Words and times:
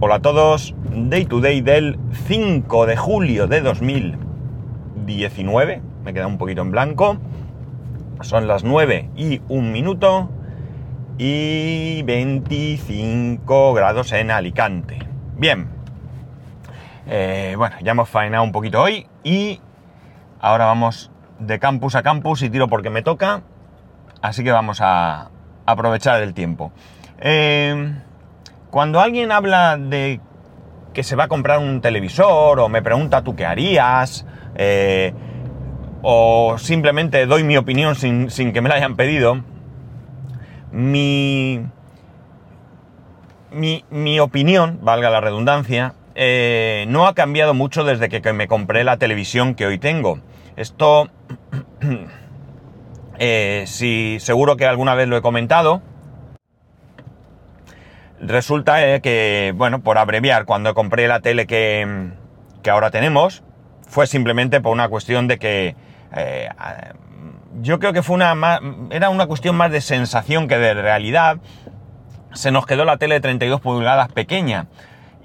Hola 0.00 0.16
a 0.16 0.20
todos, 0.20 0.74
Day 0.90 1.24
to 1.24 1.40
Day 1.40 1.60
del 1.60 2.00
5 2.26 2.86
de 2.86 2.96
julio 2.96 3.46
de 3.46 3.60
2019, 3.60 5.82
me 6.04 6.12
queda 6.12 6.26
un 6.26 6.36
poquito 6.36 6.62
en 6.62 6.72
blanco, 6.72 7.18
son 8.20 8.48
las 8.48 8.64
9 8.64 9.10
y 9.16 9.40
un 9.48 9.70
minuto 9.70 10.30
y 11.16 12.02
25 12.02 13.72
grados 13.72 14.10
en 14.12 14.32
Alicante. 14.32 14.98
Bien, 15.36 15.68
eh, 17.06 17.54
bueno, 17.56 17.76
ya 17.80 17.92
hemos 17.92 18.08
faenado 18.08 18.42
un 18.42 18.50
poquito 18.50 18.82
hoy 18.82 19.06
y 19.22 19.60
ahora 20.40 20.64
vamos 20.64 21.12
de 21.38 21.60
campus 21.60 21.94
a 21.94 22.02
campus 22.02 22.42
y 22.42 22.50
tiro 22.50 22.66
porque 22.66 22.90
me 22.90 23.02
toca, 23.02 23.42
así 24.20 24.42
que 24.42 24.50
vamos 24.50 24.80
a 24.80 25.30
aprovechar 25.66 26.20
el 26.20 26.34
tiempo. 26.34 26.72
Eh, 27.20 27.94
cuando 28.74 28.98
alguien 28.98 29.30
habla 29.30 29.76
de 29.76 30.18
que 30.92 31.04
se 31.04 31.14
va 31.14 31.24
a 31.24 31.28
comprar 31.28 31.60
un 31.60 31.80
televisor 31.80 32.58
o 32.58 32.68
me 32.68 32.82
pregunta 32.82 33.22
tú 33.22 33.36
qué 33.36 33.46
harías, 33.46 34.26
eh, 34.56 35.14
o 36.02 36.56
simplemente 36.58 37.24
doy 37.26 37.44
mi 37.44 37.56
opinión 37.56 37.94
sin, 37.94 38.28
que 38.28 38.60
me 38.60 38.68
la 38.68 38.74
hayan 38.74 38.96
pedido, 38.96 39.44
mi, 40.72 41.64
mi, 43.52 44.18
opinión, 44.18 44.80
valga 44.82 45.08
la 45.08 45.20
redundancia, 45.20 45.94
eh, 46.16 46.86
no 46.88 47.06
ha 47.06 47.14
cambiado 47.14 47.54
mucho 47.54 47.84
desde 47.84 48.08
que, 48.08 48.32
me 48.32 48.48
compré 48.48 48.82
la 48.82 48.96
televisión 48.96 49.54
que 49.54 49.66
hoy 49.66 49.78
tengo. 49.78 50.18
Esto, 50.56 51.10
eh, 53.20 53.62
si 53.68 54.16
seguro 54.18 54.56
que 54.56 54.66
alguna 54.66 54.96
vez 54.96 55.06
lo 55.06 55.16
he 55.16 55.22
comentado, 55.22 55.80
Resulta 58.20 58.86
eh, 58.86 59.00
que, 59.00 59.52
bueno, 59.56 59.80
por 59.80 59.98
abreviar, 59.98 60.44
cuando 60.44 60.74
compré 60.74 61.08
la 61.08 61.20
tele 61.20 61.46
que, 61.46 62.12
ahora 62.70 62.90
tenemos, 62.90 63.42
fue 63.88 64.06
simplemente 64.06 64.60
por 64.60 64.72
una 64.72 64.88
cuestión 64.88 65.28
de 65.28 65.38
que 65.38 65.76
eh, 66.16 66.48
yo 67.60 67.78
creo 67.78 67.92
que 67.92 68.02
fue 68.02 68.16
una 68.16 68.60
era 68.90 69.10
una 69.10 69.26
cuestión 69.26 69.56
más 69.56 69.70
de 69.70 69.80
sensación 69.80 70.48
que 70.48 70.58
de 70.58 70.74
realidad. 70.74 71.38
Se 72.32 72.50
nos 72.50 72.66
quedó 72.66 72.84
la 72.84 72.96
tele 72.96 73.16
de 73.16 73.20
32 73.20 73.60
pulgadas 73.60 74.10
pequeña. 74.12 74.66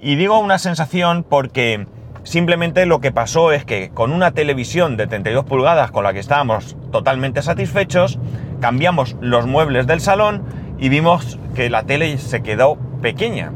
Y 0.00 0.16
digo 0.16 0.38
una 0.38 0.58
sensación 0.58 1.24
porque 1.28 1.86
simplemente 2.22 2.86
lo 2.86 3.00
que 3.00 3.12
pasó 3.12 3.52
es 3.52 3.64
que 3.64 3.90
con 3.90 4.12
una 4.12 4.32
televisión 4.32 4.96
de 4.96 5.06
32 5.06 5.44
pulgadas 5.44 5.90
con 5.90 6.04
la 6.04 6.12
que 6.12 6.20
estábamos 6.20 6.76
totalmente 6.92 7.42
satisfechos, 7.42 8.18
cambiamos 8.60 9.16
los 9.20 9.46
muebles 9.46 9.86
del 9.86 10.00
salón 10.00 10.44
y 10.80 10.88
vimos 10.88 11.38
que 11.54 11.68
la 11.68 11.84
tele 11.84 12.16
se 12.18 12.42
quedó 12.42 12.76
pequeña. 13.02 13.52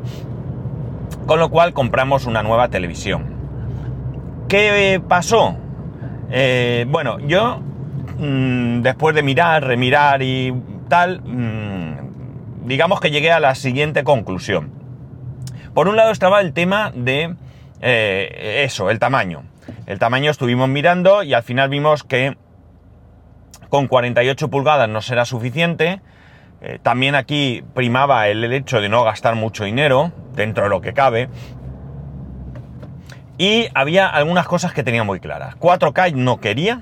Con 1.27 1.39
lo 1.39 1.49
cual 1.49 1.73
compramos 1.73 2.27
una 2.27 2.43
nueva 2.43 2.69
televisión. 2.69 3.25
¿Qué 4.49 5.01
pasó? 5.09 5.57
Eh, 6.31 6.85
bueno, 6.89 7.19
yo 7.21 7.61
mm, 8.19 8.83
después 8.83 9.15
de 9.15 9.23
mirar, 9.23 9.65
remirar 9.65 10.23
y 10.23 10.55
tal, 10.89 11.23
mm, 11.23 12.67
digamos 12.67 13.01
que 13.01 13.11
llegué 13.11 13.33
a 13.33 13.41
la 13.41 13.55
siguiente 13.55 14.05
conclusión. 14.05 14.71
Por 15.73 15.89
un 15.89 15.97
lado 15.97 16.13
estaba 16.13 16.43
el 16.43 16.53
tema 16.53 16.93
de 16.95 17.35
eh, 17.81 18.63
eso, 18.65 18.91
el 18.91 18.99
tamaño. 18.99 19.45
El 19.87 19.99
tamaño 19.99 20.31
estuvimos 20.31 20.69
mirando 20.69 21.23
y 21.23 21.33
al 21.33 21.43
final 21.43 21.71
vimos 21.71 22.05
que 22.05 22.37
con 23.71 23.89
48 23.89 24.51
pulgadas 24.51 24.89
no 24.91 25.01
será 25.01 25.25
suficiente 25.25 26.01
eh, 26.67 26.79
también 26.83 27.15
aquí 27.15 27.63
primaba 27.75 28.27
el 28.29 28.51
hecho 28.51 28.81
de 28.81 28.89
no 28.89 29.05
gastar 29.05 29.35
mucho 29.35 29.65
dinero, 29.65 30.13
dentro 30.35 30.65
de 30.65 30.71
lo 30.71 30.81
que 30.81 30.95
cabe. 30.95 31.29
Y 33.37 33.69
había 33.75 34.09
algunas 34.09 34.47
cosas 34.49 34.73
que 34.73 34.83
tenía 34.83 35.05
muy 35.05 35.21
claras. 35.21 35.57
4K 35.59 36.15
no 36.15 36.41
quería, 36.41 36.81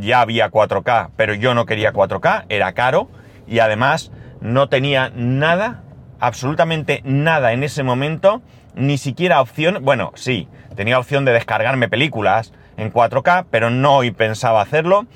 ya 0.00 0.20
había 0.20 0.50
4K, 0.50 1.08
pero 1.16 1.32
yo 1.32 1.54
no 1.54 1.64
quería 1.64 1.94
4K, 1.94 2.44
era 2.50 2.74
caro 2.74 3.08
y 3.46 3.60
además 3.60 4.12
no 4.42 4.68
tenía 4.68 5.10
nada, 5.14 5.84
absolutamente 6.20 7.00
nada 7.06 7.54
en 7.54 7.62
ese 7.62 7.82
momento, 7.82 8.42
ni 8.74 8.98
siquiera 8.98 9.40
opción, 9.40 9.78
bueno, 9.80 10.12
sí, 10.16 10.48
tenía 10.76 10.98
opción 10.98 11.24
de 11.24 11.32
descargarme 11.32 11.88
películas 11.88 12.52
en 12.76 12.92
4K, 12.92 13.46
pero 13.50 13.70
no 13.70 14.00
pensaba 14.14 14.60
hacerlo. 14.60 15.06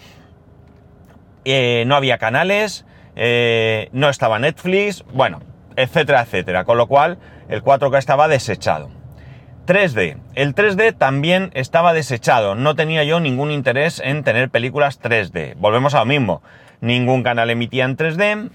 Eh, 1.45 1.85
no 1.87 1.95
había 1.95 2.17
canales, 2.17 2.86
eh, 3.17 3.89
no 3.93 4.09
estaba 4.09 4.39
Netflix, 4.39 5.05
bueno, 5.13 5.41
etcétera, 5.75 6.23
etcétera. 6.23 6.65
Con 6.65 6.79
lo 6.79 6.87
cual, 6.87 7.19
el 7.49 7.65
4K 7.65 7.99
estaba 7.99 8.29
desechado. 8.29 8.91
3D. 9.67 10.19
El 10.35 10.55
3D 10.55 10.97
también 10.97 11.51
estaba 11.55 11.93
desechado. 11.93 12.55
No 12.55 12.77
tenía 12.77 13.03
yo 13.05 13.19
ningún 13.19 13.51
interés 13.51 14.01
en 14.05 14.23
tener 14.23 14.51
películas 14.51 15.01
3D. 15.01 15.57
Volvemos 15.57 15.95
a 15.95 16.01
lo 16.01 16.07
mismo. 16.07 16.43
Ningún 16.81 17.23
canal 17.23 17.51
emitía 17.51 17.85
en 17.85 17.97
3D. 17.97 18.51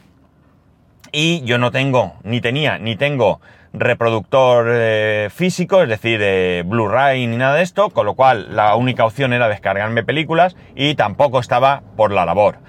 Y 1.11 1.41
yo 1.41 1.57
no 1.57 1.71
tengo, 1.71 2.13
ni 2.23 2.39
tenía, 2.39 2.77
ni 2.77 2.95
tengo 2.95 3.41
reproductor 3.73 4.67
eh, 4.69 5.29
físico, 5.29 5.81
es 5.81 5.89
decir, 5.89 6.19
Blu-ray 6.65 7.27
ni 7.27 7.37
nada 7.37 7.55
de 7.55 7.63
esto, 7.63 7.89
con 7.89 8.05
lo 8.05 8.15
cual 8.15 8.55
la 8.55 8.75
única 8.75 9.05
opción 9.05 9.33
era 9.33 9.49
descargarme 9.49 10.03
películas 10.03 10.55
y 10.75 10.95
tampoco 10.95 11.39
estaba 11.39 11.83
por 11.97 12.11
la 12.11 12.25
labor. 12.25 12.59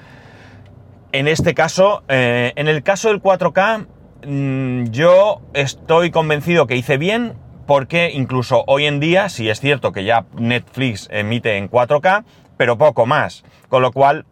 En 1.12 1.28
este 1.28 1.52
caso, 1.52 2.02
eh, 2.08 2.54
en 2.56 2.68
el 2.68 2.82
caso 2.82 3.08
del 3.08 3.20
4K, 3.20 3.86
mm, 4.26 4.84
yo 4.84 5.42
estoy 5.52 6.10
convencido 6.10 6.66
que 6.66 6.74
hice 6.74 6.96
bien 6.96 7.34
porque 7.66 8.10
incluso 8.14 8.64
hoy 8.66 8.86
en 8.86 8.98
día, 8.98 9.28
si 9.28 9.50
es 9.50 9.60
cierto 9.60 9.92
que 9.92 10.04
ya 10.04 10.24
Netflix 10.38 11.08
emite 11.12 11.58
en 11.58 11.68
4K, 11.68 12.24
pero 12.56 12.78
poco 12.78 13.04
más. 13.04 13.44
Con 13.68 13.82
lo 13.82 13.92
cual, 13.92 14.24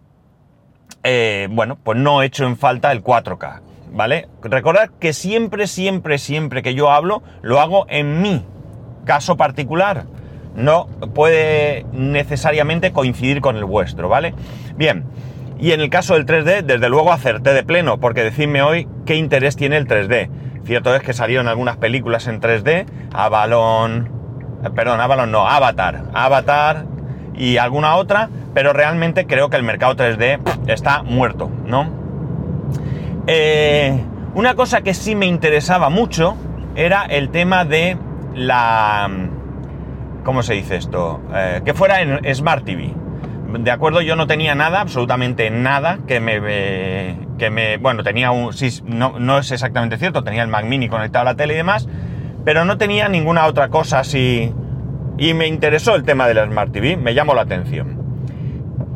eh, 1.02 1.48
bueno, 1.50 1.76
pues 1.82 1.98
no 1.98 2.22
he 2.22 2.26
hecho 2.26 2.46
en 2.46 2.56
falta 2.56 2.92
el 2.92 3.04
4K, 3.04 3.60
¿vale? 3.92 4.28
Recordad 4.42 4.88
que 4.98 5.12
siempre, 5.12 5.66
siempre, 5.66 6.16
siempre 6.16 6.62
que 6.62 6.74
yo 6.74 6.90
hablo, 6.90 7.22
lo 7.42 7.60
hago 7.60 7.84
en 7.90 8.22
mi 8.22 8.42
caso 9.04 9.36
particular. 9.36 10.06
No 10.54 10.86
puede 11.14 11.84
necesariamente 11.92 12.90
coincidir 12.90 13.42
con 13.42 13.56
el 13.56 13.66
vuestro, 13.66 14.08
¿vale? 14.08 14.32
Bien. 14.76 15.04
Y 15.60 15.72
en 15.72 15.82
el 15.82 15.90
caso 15.90 16.14
del 16.14 16.24
3D, 16.24 16.62
desde 16.62 16.88
luego 16.88 17.12
acerté 17.12 17.52
de 17.52 17.62
pleno, 17.62 18.00
porque 18.00 18.24
decidme 18.24 18.62
hoy 18.62 18.88
qué 19.04 19.16
interés 19.16 19.56
tiene 19.56 19.76
el 19.76 19.86
3D. 19.86 20.30
Cierto 20.64 20.94
es 20.94 21.02
que 21.02 21.12
salieron 21.12 21.48
algunas 21.48 21.76
películas 21.76 22.26
en 22.28 22.40
3D, 22.40 22.86
Avalon, 23.12 24.08
eh, 24.64 24.70
perdón, 24.74 25.00
Avalon 25.00 25.30
no, 25.30 25.46
Avatar, 25.46 26.04
Avatar 26.14 26.86
y 27.34 27.58
alguna 27.58 27.96
otra, 27.96 28.30
pero 28.54 28.72
realmente 28.72 29.26
creo 29.26 29.50
que 29.50 29.56
el 29.58 29.62
mercado 29.62 29.96
3D 29.96 30.40
está 30.66 31.02
muerto, 31.02 31.50
¿no? 31.66 31.90
Eh, 33.26 34.02
una 34.34 34.54
cosa 34.54 34.80
que 34.80 34.94
sí 34.94 35.14
me 35.14 35.26
interesaba 35.26 35.90
mucho 35.90 36.36
era 36.74 37.04
el 37.04 37.30
tema 37.30 37.66
de 37.66 37.98
la... 38.34 39.10
¿Cómo 40.24 40.42
se 40.42 40.54
dice 40.54 40.76
esto? 40.76 41.20
Eh, 41.34 41.60
que 41.64 41.74
fuera 41.74 42.00
en 42.00 42.34
Smart 42.34 42.64
TV 42.64 42.94
de 43.58 43.70
acuerdo, 43.70 44.00
yo 44.00 44.16
no 44.16 44.26
tenía 44.26 44.54
nada, 44.54 44.80
absolutamente 44.80 45.50
nada 45.50 45.98
que 46.06 46.20
me... 46.20 46.40
que 47.38 47.50
me 47.50 47.76
bueno, 47.78 48.02
tenía 48.02 48.30
un... 48.30 48.52
Sí, 48.52 48.82
no, 48.84 49.18
no 49.18 49.38
es 49.38 49.50
exactamente 49.50 49.98
cierto, 49.98 50.22
tenía 50.22 50.42
el 50.42 50.48
Mac 50.48 50.64
Mini 50.64 50.88
conectado 50.88 51.22
a 51.22 51.32
la 51.32 51.36
tele 51.36 51.54
y 51.54 51.56
demás, 51.56 51.88
pero 52.44 52.64
no 52.64 52.78
tenía 52.78 53.08
ninguna 53.08 53.46
otra 53.46 53.68
cosa 53.68 54.00
así... 54.00 54.52
Y 55.18 55.34
me 55.34 55.46
interesó 55.46 55.94
el 55.94 56.04
tema 56.04 56.26
de 56.26 56.34
la 56.34 56.46
Smart 56.46 56.72
TV, 56.72 56.96
me 56.96 57.12
llamó 57.12 57.34
la 57.34 57.42
atención. 57.42 58.00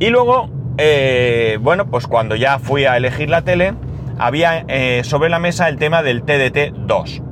Y 0.00 0.08
luego, 0.08 0.48
eh, 0.78 1.58
bueno, 1.60 1.86
pues 1.86 2.06
cuando 2.06 2.34
ya 2.34 2.58
fui 2.58 2.86
a 2.86 2.96
elegir 2.96 3.28
la 3.28 3.42
tele, 3.42 3.74
había 4.18 4.64
eh, 4.68 5.02
sobre 5.04 5.28
la 5.28 5.38
mesa 5.38 5.68
el 5.68 5.76
tema 5.76 6.02
del 6.02 6.22
TDT 6.22 6.74
2. 6.78 7.22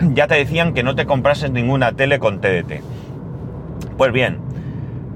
ya 0.14 0.26
te 0.26 0.36
decían 0.36 0.72
que 0.72 0.82
no 0.82 0.94
te 0.94 1.06
comprases 1.06 1.50
ninguna 1.50 1.92
tele 1.92 2.18
con 2.18 2.40
TDT. 2.40 2.82
Pues 3.96 4.12
bien, 4.12 4.38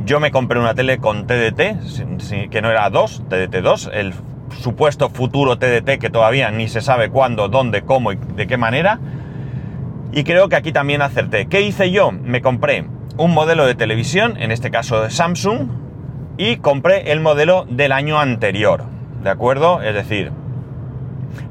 yo 0.04 0.20
me 0.20 0.30
compré 0.30 0.58
una 0.58 0.74
tele 0.74 0.98
con 0.98 1.26
TDT, 1.26 2.50
que 2.50 2.62
no 2.62 2.70
era 2.70 2.90
2, 2.90 3.24
TDT2, 3.28 3.90
el 3.92 4.14
supuesto 4.60 5.08
futuro 5.08 5.58
TDT 5.58 5.98
que 5.98 6.10
todavía 6.10 6.50
ni 6.50 6.68
se 6.68 6.80
sabe 6.80 7.10
cuándo, 7.10 7.48
dónde, 7.48 7.82
cómo 7.82 8.12
y 8.12 8.16
de 8.16 8.46
qué 8.46 8.56
manera. 8.56 8.98
Y 10.12 10.24
creo 10.24 10.48
que 10.48 10.56
aquí 10.56 10.72
también 10.72 11.02
acerté. 11.02 11.46
¿Qué 11.46 11.62
hice 11.62 11.90
yo? 11.90 12.12
Me 12.12 12.42
compré 12.42 12.84
un 13.16 13.32
modelo 13.32 13.66
de 13.66 13.74
televisión, 13.74 14.36
en 14.38 14.50
este 14.50 14.70
caso 14.70 15.02
de 15.02 15.10
Samsung, 15.10 15.68
y 16.36 16.56
compré 16.56 17.12
el 17.12 17.20
modelo 17.20 17.66
del 17.68 17.92
año 17.92 18.18
anterior. 18.18 18.84
¿De 19.22 19.30
acuerdo? 19.30 19.80
Es 19.82 19.94
decir, 19.94 20.32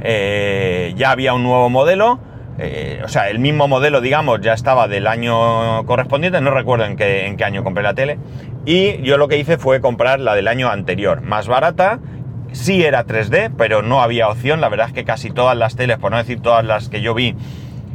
eh, 0.01 0.93
ya 0.95 1.11
había 1.11 1.33
un 1.33 1.43
nuevo 1.43 1.69
modelo, 1.69 2.19
eh, 2.59 3.01
o 3.03 3.07
sea, 3.07 3.29
el 3.29 3.39
mismo 3.39 3.67
modelo, 3.67 4.01
digamos, 4.01 4.41
ya 4.41 4.53
estaba 4.53 4.87
del 4.87 5.07
año 5.07 5.85
correspondiente, 5.85 6.41
no 6.41 6.51
recuerdo 6.51 6.85
en 6.85 6.95
qué, 6.95 7.25
en 7.25 7.37
qué 7.37 7.43
año 7.43 7.63
compré 7.63 7.83
la 7.83 7.93
tele, 7.93 8.19
y 8.65 9.01
yo 9.01 9.17
lo 9.17 9.27
que 9.27 9.37
hice 9.37 9.57
fue 9.57 9.81
comprar 9.81 10.19
la 10.19 10.35
del 10.35 10.47
año 10.47 10.69
anterior, 10.69 11.21
más 11.21 11.47
barata, 11.47 11.99
sí 12.51 12.83
era 12.83 13.05
3D, 13.05 13.53
pero 13.57 13.81
no 13.81 14.01
había 14.01 14.27
opción, 14.29 14.61
la 14.61 14.69
verdad 14.69 14.87
es 14.87 14.93
que 14.93 15.05
casi 15.05 15.31
todas 15.31 15.57
las 15.57 15.75
teles, 15.75 15.97
por 15.97 16.11
no 16.11 16.17
decir 16.17 16.41
todas 16.41 16.65
las 16.65 16.89
que 16.89 17.01
yo 17.01 17.13
vi, 17.13 17.35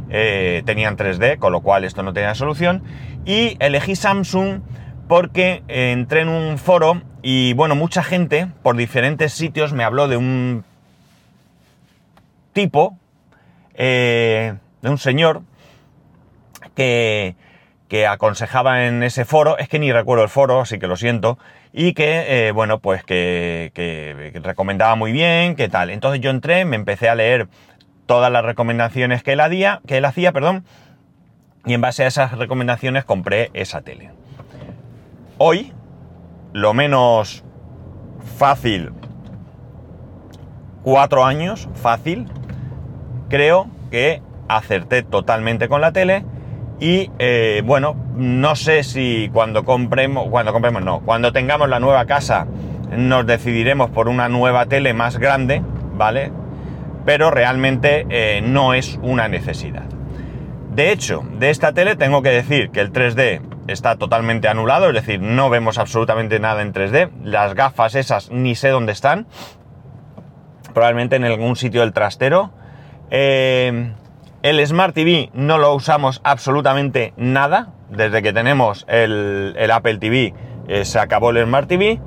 eh, 0.09 0.63
tenían 0.65 0.95
3D, 0.95 1.37
con 1.37 1.51
lo 1.51 1.61
cual 1.61 1.83
esto 1.83 2.03
no 2.03 2.13
tenía 2.13 2.33
solución. 2.33 2.83
Y 3.25 3.57
elegí 3.59 3.95
Samsung 3.95 4.61
porque 5.07 5.63
eh, 5.67 5.91
entré 5.91 6.21
en 6.21 6.29
un 6.29 6.57
foro 6.57 7.01
y 7.21 7.53
bueno, 7.53 7.75
mucha 7.75 8.03
gente 8.03 8.47
por 8.63 8.77
diferentes 8.77 9.33
sitios 9.33 9.73
me 9.73 9.83
habló 9.83 10.07
de 10.07 10.17
un 10.17 10.63
tipo, 12.53 12.97
eh, 13.77 14.55
de 14.81 14.89
un 14.89 14.97
señor, 14.97 15.43
que, 16.75 17.35
que, 17.87 18.05
aconsejaba 18.05 18.85
en 18.85 19.03
ese 19.03 19.23
foro, 19.23 19.57
es 19.57 19.69
que 19.69 19.79
ni 19.79 19.91
recuerdo 19.91 20.23
el 20.23 20.29
foro, 20.29 20.61
así 20.61 20.79
que 20.79 20.87
lo 20.87 20.97
siento, 20.97 21.37
y 21.73 21.93
que, 21.93 22.47
eh, 22.47 22.51
bueno, 22.51 22.79
pues 22.79 23.03
que, 23.03 23.71
recomendaba 24.43 24.95
muy 24.95 25.11
bien, 25.11 25.55
que 25.55 25.69
tal. 25.69 25.91
Entonces 25.91 26.21
yo 26.21 26.31
entré, 26.31 26.65
me 26.65 26.75
empecé 26.75 27.07
a 27.07 27.15
leer 27.15 27.47
todas 28.07 28.31
las 28.31 28.43
recomendaciones 28.43 29.21
que 29.21 29.33
él, 29.33 29.39
hacía, 29.41 29.81
que 29.85 29.97
él 29.97 30.05
hacía, 30.05 30.31
perdón, 30.31 30.65
y 31.65 31.73
en 31.73 31.81
base 31.81 32.03
a 32.03 32.07
esas 32.07 32.37
recomendaciones 32.37 33.05
compré 33.05 33.51
esa 33.53 33.81
tele. 33.81 34.11
Hoy, 35.37 35.71
lo 36.53 36.73
menos 36.73 37.43
fácil, 38.37 38.91
cuatro 40.81 41.25
años, 41.25 41.69
fácil, 41.75 42.27
creo 43.29 43.67
que 43.91 44.21
acerté 44.47 45.03
totalmente 45.03 45.67
con 45.67 45.81
la 45.81 45.91
tele 45.91 46.23
y 46.79 47.11
eh, 47.19 47.61
bueno, 47.65 47.95
no 48.15 48.55
sé 48.55 48.83
si 48.83 49.29
cuando 49.33 49.65
compremos, 49.65 50.27
cuando 50.29 50.53
compremos 50.53 50.83
no, 50.83 50.99
cuando 51.01 51.33
tengamos 51.33 51.69
la 51.69 51.79
nueva 51.79 52.05
casa 52.05 52.47
nos 52.91 53.25
decidiremos 53.25 53.89
por 53.89 54.07
una 54.07 54.29
nueva 54.29 54.65
tele 54.67 54.93
más 54.93 55.17
grande, 55.17 55.61
¿vale? 55.95 56.31
Pero 57.05 57.31
realmente 57.31 58.05
eh, 58.09 58.41
no 58.41 58.73
es 58.73 58.99
una 59.01 59.27
necesidad. 59.27 59.83
De 60.73 60.91
hecho, 60.91 61.23
de 61.39 61.49
esta 61.49 61.73
tele 61.73 61.95
tengo 61.95 62.21
que 62.21 62.29
decir 62.29 62.69
que 62.69 62.81
el 62.81 62.93
3D 62.93 63.41
está 63.67 63.97
totalmente 63.97 64.47
anulado, 64.47 64.89
es 64.89 64.93
decir, 64.93 65.21
no 65.21 65.49
vemos 65.49 65.77
absolutamente 65.77 66.39
nada 66.39 66.61
en 66.61 66.73
3D. 66.73 67.09
Las 67.23 67.55
gafas 67.55 67.95
esas 67.95 68.31
ni 68.31 68.55
sé 68.55 68.69
dónde 68.69 68.91
están. 68.91 69.27
Probablemente 70.73 71.15
en 71.15 71.25
algún 71.25 71.55
sitio 71.55 71.81
del 71.81 71.93
trastero. 71.93 72.51
Eh, 73.09 73.91
el 74.43 74.65
Smart 74.67 74.93
TV 74.93 75.29
no 75.33 75.57
lo 75.57 75.73
usamos 75.73 76.21
absolutamente 76.23 77.13
nada. 77.17 77.73
Desde 77.89 78.21
que 78.21 78.33
tenemos 78.33 78.85
el, 78.89 79.55
Apple 79.71 79.97
TV 79.97 80.33
eh, 80.67 80.85
se 80.85 80.99
acabó 80.99 81.31
el 81.31 81.43
Smart 81.45 81.67
TV. 81.67 81.99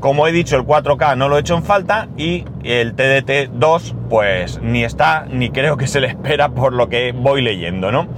Como 0.00 0.26
he 0.26 0.32
dicho, 0.32 0.56
el 0.56 0.64
4K 0.64 1.16
no 1.16 1.28
lo 1.28 1.36
he 1.36 1.40
hecho 1.40 1.56
en 1.56 1.62
falta 1.62 2.08
y 2.16 2.44
el 2.64 2.96
TDT2 2.96 3.94
pues 4.10 4.60
ni 4.60 4.82
está 4.82 5.26
ni 5.30 5.50
creo 5.50 5.76
que 5.76 5.86
se 5.86 6.00
le 6.00 6.08
espera 6.08 6.48
por 6.48 6.72
lo 6.72 6.88
que 6.88 7.12
voy 7.12 7.40
leyendo, 7.40 7.92
¿no? 7.92 8.08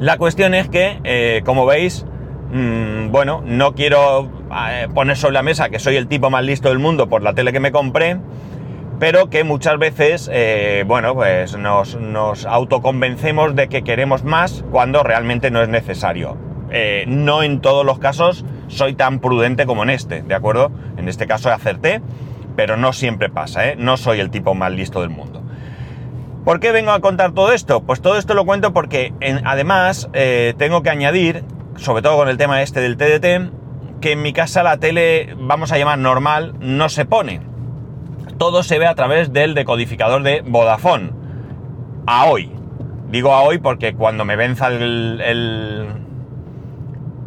La 0.00 0.18
cuestión 0.18 0.52
es 0.52 0.68
que, 0.68 1.00
eh, 1.04 1.40
como 1.46 1.64
veis, 1.64 2.04
mmm, 2.52 3.10
bueno, 3.12 3.42
no 3.46 3.74
quiero 3.74 4.28
poner 4.92 5.16
sobre 5.16 5.34
la 5.34 5.42
mesa 5.42 5.70
que 5.70 5.78
soy 5.78 5.96
el 5.96 6.06
tipo 6.06 6.28
más 6.28 6.44
listo 6.44 6.68
del 6.68 6.78
mundo 6.78 7.08
por 7.08 7.22
la 7.22 7.32
tele 7.32 7.52
que 7.52 7.60
me 7.60 7.72
compré, 7.72 8.18
pero 8.98 9.28
que 9.28 9.44
muchas 9.44 9.78
veces, 9.78 10.30
eh, 10.32 10.84
bueno, 10.86 11.14
pues 11.14 11.56
nos, 11.56 11.96
nos, 11.96 12.46
autoconvencemos 12.46 13.56
de 13.56 13.68
que 13.68 13.82
queremos 13.82 14.24
más 14.24 14.64
cuando 14.70 15.02
realmente 15.02 15.50
no 15.50 15.62
es 15.62 15.68
necesario. 15.68 16.36
Eh, 16.70 17.04
no 17.06 17.42
en 17.42 17.60
todos 17.60 17.84
los 17.84 17.98
casos 17.98 18.44
soy 18.68 18.94
tan 18.94 19.20
prudente 19.20 19.66
como 19.66 19.82
en 19.82 19.90
este, 19.90 20.22
¿de 20.22 20.34
acuerdo? 20.34 20.70
En 20.96 21.08
este 21.08 21.26
caso 21.26 21.50
acerté, 21.50 22.00
pero 22.56 22.76
no 22.76 22.92
siempre 22.92 23.28
pasa, 23.30 23.68
¿eh? 23.68 23.76
No 23.76 23.96
soy 23.96 24.20
el 24.20 24.30
tipo 24.30 24.54
más 24.54 24.72
listo 24.72 25.00
del 25.00 25.10
mundo. 25.10 25.42
¿Por 26.44 26.60
qué 26.60 26.72
vengo 26.72 26.92
a 26.92 27.00
contar 27.00 27.32
todo 27.32 27.52
esto? 27.52 27.82
Pues 27.82 28.00
todo 28.00 28.18
esto 28.18 28.34
lo 28.34 28.44
cuento 28.44 28.72
porque 28.72 29.14
además 29.44 30.10
tengo 30.58 30.82
que 30.82 30.90
añadir, 30.90 31.42
sobre 31.76 32.02
todo 32.02 32.18
con 32.18 32.28
el 32.28 32.36
tema 32.36 32.60
este 32.60 32.80
del 32.80 32.98
TDT, 32.98 34.00
que 34.02 34.12
en 34.12 34.20
mi 34.20 34.34
casa 34.34 34.62
la 34.62 34.76
tele, 34.76 35.34
vamos 35.38 35.72
a 35.72 35.78
llamar 35.78 35.98
normal, 35.98 36.54
no 36.60 36.90
se 36.90 37.06
pone 37.06 37.53
todo 38.38 38.62
se 38.62 38.78
ve 38.78 38.86
a 38.86 38.94
través 38.94 39.32
del 39.32 39.54
decodificador 39.54 40.22
de 40.22 40.42
Vodafone. 40.46 41.10
A 42.06 42.26
hoy. 42.26 42.52
Digo 43.10 43.32
a 43.32 43.42
hoy 43.42 43.58
porque 43.58 43.94
cuando 43.94 44.24
me 44.24 44.36
venza 44.36 44.68
el, 44.68 45.20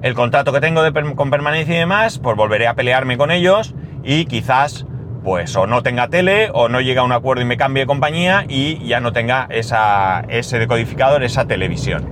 el, 0.01 0.13
contrato 0.13 0.51
que 0.51 0.59
tengo 0.59 0.81
con 1.15 1.29
permanencia 1.29 1.75
y 1.75 1.79
demás, 1.79 2.19
pues 2.19 2.35
volveré 2.35 2.67
a 2.67 2.73
pelearme 2.73 3.17
con 3.17 3.31
ellos 3.31 3.73
y 4.03 4.25
quizás 4.25 4.85
pues 5.23 5.55
o 5.55 5.67
no 5.67 5.83
tenga 5.83 6.07
tele 6.07 6.49
o 6.53 6.69
no 6.69 6.79
llega 6.79 7.01
a 7.01 7.03
un 7.03 7.11
acuerdo 7.11 7.41
y 7.41 7.45
me 7.45 7.57
cambie 7.57 7.83
de 7.83 7.87
compañía 7.87 8.45
y 8.47 8.85
ya 8.87 8.99
no 8.99 9.11
tenga 9.11 9.47
ese 9.49 10.59
decodificador, 10.59 11.23
esa 11.23 11.45
televisión. 11.45 12.09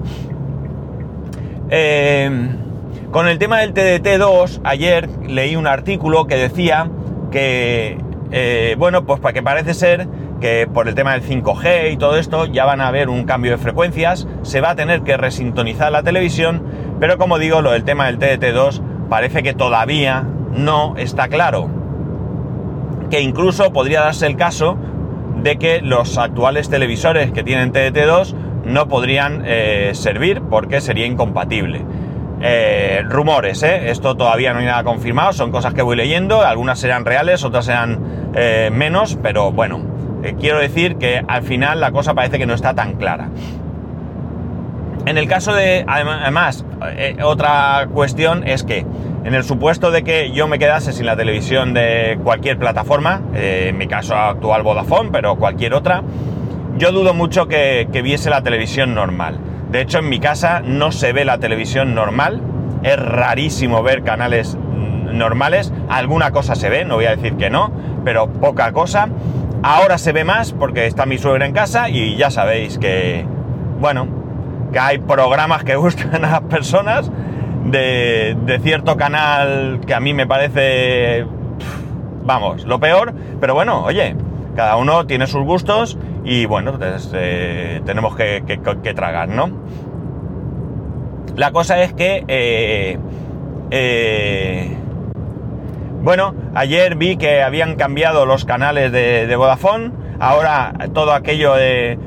Eh, 1.69 2.29
con 3.11 3.27
el 3.27 3.39
tema 3.39 3.59
del 3.59 3.73
TDT2, 3.73 4.61
ayer 4.65 5.09
leí 5.25 5.55
un 5.55 5.67
artículo 5.67 6.27
que 6.27 6.35
decía 6.35 6.89
que 7.31 7.97
eh, 8.31 8.75
bueno, 8.77 9.05
pues 9.05 9.19
para 9.19 9.33
que 9.33 9.43
parece 9.43 9.73
ser 9.73 10.07
que 10.41 10.67
por 10.71 10.87
el 10.87 10.95
tema 10.95 11.13
del 11.13 11.23
5G 11.23 11.93
y 11.93 11.97
todo 11.97 12.17
esto 12.17 12.45
ya 12.45 12.65
van 12.65 12.81
a 12.81 12.87
haber 12.87 13.09
un 13.09 13.23
cambio 13.23 13.51
de 13.51 13.57
frecuencias, 13.57 14.27
se 14.41 14.61
va 14.61 14.71
a 14.71 14.75
tener 14.75 15.01
que 15.01 15.17
resintonizar 15.17 15.91
la 15.91 16.03
televisión, 16.03 16.63
pero 16.99 17.17
como 17.17 17.39
digo, 17.39 17.61
lo 17.61 17.71
del 17.71 17.83
tema 17.83 18.07
del 18.07 18.19
TDT2 18.19 18.81
parece 19.09 19.43
que 19.43 19.53
todavía 19.53 20.25
no 20.51 20.95
está 20.97 21.27
claro. 21.27 21.69
Que 23.09 23.21
incluso 23.21 23.71
podría 23.71 24.01
darse 24.01 24.25
el 24.25 24.35
caso 24.35 24.77
de 25.41 25.57
que 25.57 25.81
los 25.81 26.17
actuales 26.17 26.69
televisores 26.69 27.31
que 27.31 27.43
tienen 27.43 27.71
TDT2 27.71 28.35
no 28.65 28.87
podrían 28.87 29.43
eh, 29.45 29.91
servir 29.93 30.41
porque 30.49 30.81
sería 30.81 31.05
incompatible. 31.05 31.85
Eh, 32.41 33.01
rumores, 33.07 33.63
¿eh? 33.63 33.89
Esto 33.89 34.15
todavía 34.15 34.53
no 34.53 34.59
hay 34.59 34.65
nada 34.65 34.83
confirmado, 34.83 35.33
son 35.33 35.51
cosas 35.51 35.73
que 35.73 35.81
voy 35.81 35.95
leyendo, 35.95 36.41
algunas 36.41 36.79
serán 36.79 37.05
reales, 37.05 37.43
otras 37.43 37.65
serán 37.65 38.31
eh, 38.35 38.69
menos, 38.73 39.17
pero 39.21 39.51
bueno, 39.51 39.81
quiero 40.39 40.59
decir 40.59 40.97
que 40.97 41.23
al 41.27 41.43
final 41.43 41.79
la 41.79 41.91
cosa 41.91 42.13
parece 42.13 42.37
que 42.37 42.45
no 42.45 42.53
está 42.53 42.73
tan 42.73 42.95
clara. 42.95 43.29
En 45.05 45.17
el 45.17 45.27
caso 45.27 45.53
de, 45.53 45.85
además, 45.87 46.65
otra 47.23 47.87
cuestión 47.93 48.45
es 48.47 48.63
que 48.63 48.85
en 49.23 49.35
el 49.35 49.43
supuesto 49.43 49.91
de 49.91 50.03
que 50.03 50.31
yo 50.31 50.47
me 50.47 50.57
quedase 50.57 50.93
sin 50.93 51.05
la 51.05 51.15
televisión 51.15 51.75
de 51.75 52.19
cualquier 52.23 52.57
plataforma, 52.57 53.21
en 53.35 53.77
mi 53.77 53.87
caso 53.87 54.15
actual 54.15 54.63
Vodafone, 54.63 55.11
pero 55.11 55.35
cualquier 55.35 55.75
otra, 55.75 56.01
yo 56.79 56.91
dudo 56.91 57.13
mucho 57.13 57.47
que 57.47 58.01
viese 58.03 58.31
la 58.31 58.41
televisión 58.41 58.95
normal. 58.95 59.39
De 59.75 59.81
hecho, 59.81 59.99
en 59.99 60.07
mi 60.07 60.21
casa 60.21 60.61
no 60.63 60.93
se 60.93 61.11
ve 61.11 61.25
la 61.25 61.37
televisión 61.37 61.95
normal. 61.95 62.41
Es 62.81 62.97
rarísimo 62.97 63.83
ver 63.83 64.03
canales 64.03 64.57
normales. 65.11 65.73
Alguna 65.89 66.31
cosa 66.31 66.55
se 66.55 66.69
ve, 66.69 66.85
no 66.85 66.95
voy 66.95 67.07
a 67.07 67.17
decir 67.17 67.35
que 67.35 67.49
no, 67.49 67.73
pero 68.05 68.31
poca 68.31 68.71
cosa. 68.71 69.09
Ahora 69.63 69.97
se 69.97 70.13
ve 70.13 70.23
más 70.23 70.53
porque 70.53 70.85
está 70.85 71.05
mi 71.05 71.17
suegra 71.17 71.45
en 71.45 71.51
casa 71.51 71.89
y 71.89 72.15
ya 72.15 72.31
sabéis 72.31 72.77
que, 72.77 73.25
bueno, 73.81 74.07
que 74.71 74.79
hay 74.79 74.99
programas 74.99 75.65
que 75.65 75.75
gustan 75.75 76.23
a 76.23 76.31
las 76.31 76.41
personas 76.43 77.11
de, 77.65 78.37
de 78.45 78.59
cierto 78.59 78.95
canal 78.95 79.81
que 79.85 79.93
a 79.93 79.99
mí 79.99 80.13
me 80.13 80.25
parece, 80.25 81.25
vamos, 82.23 82.63
lo 82.63 82.79
peor. 82.79 83.13
Pero 83.41 83.53
bueno, 83.53 83.83
oye, 83.83 84.15
cada 84.55 84.77
uno 84.77 85.05
tiene 85.05 85.27
sus 85.27 85.43
gustos 85.43 85.97
y 86.23 86.45
bueno, 86.45 86.77
pues, 86.77 87.11
eh, 87.13 87.81
tenemos 87.85 88.15
que, 88.15 88.41
tragar, 88.95 89.29
¿no? 89.29 89.51
La 91.35 91.51
cosa 91.51 91.81
es 91.81 91.93
que, 91.93 92.23
eh, 92.27 92.97
eh, 93.69 94.77
bueno, 96.01 96.33
ayer 96.55 96.95
vi 96.95 97.17
que 97.17 97.43
habían 97.43 97.75
cambiado 97.75 98.25
los 98.25 98.45
canales 98.45 98.91
de, 98.91 99.35
Vodafone, 99.35 99.91
ahora 100.19 100.73
todo 100.93 101.13
aquello. 101.13 101.55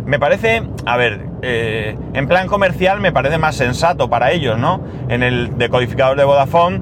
Me 0.07 0.19
parece, 0.19 0.62
a 0.87 0.97
ver, 0.97 1.26
en 1.43 2.28
plan 2.28 2.47
comercial 2.47 3.00
me 3.00 3.12
parece 3.12 3.38
más 3.38 3.57
sensato 3.57 4.09
para 4.09 4.31
ellos, 4.31 4.59
¿no? 4.59 4.83
En 5.09 5.23
el 5.23 5.59
decodificador 5.59 6.17
de 6.17 6.25
Vodafone, 6.25 6.81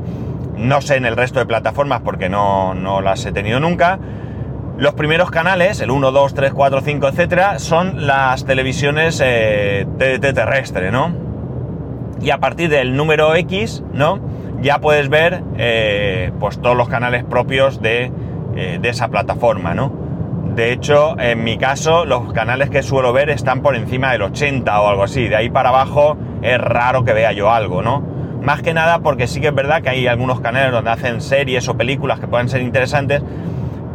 no 0.57 0.81
sé 0.81 0.97
en 0.97 1.07
el 1.07 1.17
resto 1.17 1.39
de 1.41 1.47
plataformas 1.47 2.03
porque 2.03 2.29
no, 2.29 2.75
no 2.75 3.01
las 3.01 3.25
he 3.27 3.33
tenido 3.33 3.61
nunca, 3.61 3.99
los 4.78 4.95
primeros 4.95 5.30
canales, 5.30 5.80
el 5.80 5.90
1, 5.90 6.12
2, 6.12 6.35
3, 6.35 6.52
4, 6.52 6.80
5, 6.83 7.09
etcétera, 7.09 7.59
son 7.59 8.06
las 8.06 8.45
televisiones 8.45 9.23
eh, 9.25 9.87
TDT 9.99 10.35
terrestre, 10.35 10.90
¿no? 10.90 11.12
Y 12.21 12.30
a 12.30 12.38
partir 12.38 12.68
del 12.68 12.97
número 12.97 13.35
X, 13.35 13.83
¿no? 13.92 14.21
Ya 14.61 14.78
puedes 14.78 15.09
ver 15.09 15.42
eh, 15.56 16.30
pues 16.38 16.61
todos 16.61 16.76
los 16.76 16.88
canales 16.88 17.25
propios 17.25 17.80
de, 17.80 18.11
eh, 18.54 18.78
de 18.80 18.88
esa 18.88 19.09
plataforma, 19.09 19.75
¿no? 19.75 19.92
De 20.54 20.73
hecho, 20.73 21.18
en 21.18 21.45
mi 21.45 21.59
caso, 21.59 22.04
los 22.04 22.33
canales 22.33 22.71
que 22.71 22.83
suelo 22.83 23.12
ver 23.12 23.30
están 23.30 23.61
por 23.61 23.76
encima 23.76 24.12
del 24.12 24.23
80 24.23 24.80
o 24.80 24.88
algo 24.88 25.04
así. 25.04 25.28
De 25.28 25.37
ahí 25.37 25.50
para 25.50 25.68
abajo 25.71 26.16
es 26.40 26.59
raro 26.59 27.04
que 27.04 27.12
vea 27.12 27.33
yo 27.33 27.50
algo, 27.50 27.83
¿no? 27.83 28.02
Más 28.42 28.62
que 28.62 28.73
nada 28.73 29.00
porque 29.00 29.26
sí 29.26 29.40
que 29.40 29.49
es 29.49 29.54
verdad 29.54 29.83
que 29.83 29.90
hay 29.90 30.06
algunos 30.06 30.40
canales 30.40 30.73
donde 30.73 30.90
hacen 30.90 31.21
series 31.21 31.68
o 31.68 31.76
películas 31.76 32.21
que 32.21 32.28
pueden 32.28 32.49
ser 32.49 32.62
interesantes, 32.62 33.23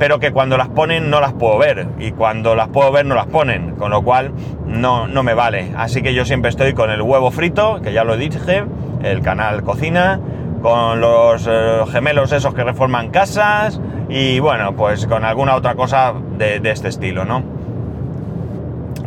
pero 0.02 0.20
que 0.20 0.32
cuando 0.32 0.58
las 0.58 0.68
ponen 0.68 1.12
no 1.12 1.22
las 1.22 1.34
puedo 1.34 1.60
ver 1.60 1.86
y 2.00 2.10
cuando 2.14 2.56
las 2.56 2.70
puedo 2.70 2.92
ver 2.92 3.06
no 3.06 3.14
las 3.14 3.28
ponen, 3.28 3.76
con 3.76 3.92
lo 3.92 4.02
cual 4.02 4.32
no, 4.66 5.06
no 5.06 5.22
me 5.22 5.36
vale. 5.36 5.74
Así 5.78 6.02
que 6.02 6.16
yo 6.16 6.26
siempre 6.26 6.50
estoy 6.50 6.74
con 6.74 6.90
el 6.90 7.04
huevo 7.04 7.30
frito, 7.30 7.80
que 7.84 7.94
ya 7.94 8.04
lo 8.04 8.18
dije, 8.18 8.64
el 9.04 9.22
canal 9.22 9.62
cocina, 9.62 10.20
con 10.64 11.02
los 11.02 11.48
eh, 11.48 11.84
gemelos 11.92 12.32
esos 12.32 12.52
que 12.56 12.64
reforman 12.64 13.12
casas 13.12 13.80
y 14.10 14.40
bueno, 14.40 14.76
pues 14.76 15.06
con 15.06 15.24
alguna 15.24 15.54
otra 15.54 15.76
cosa 15.76 16.16
de, 16.36 16.60
este 16.64 16.88
estilo, 16.88 17.24
¿no? 17.24 17.44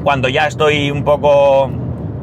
Cuando 0.05 0.29
ya 0.29 0.47
estoy 0.47 0.93
un 0.93 1.03
poco 1.03 1.73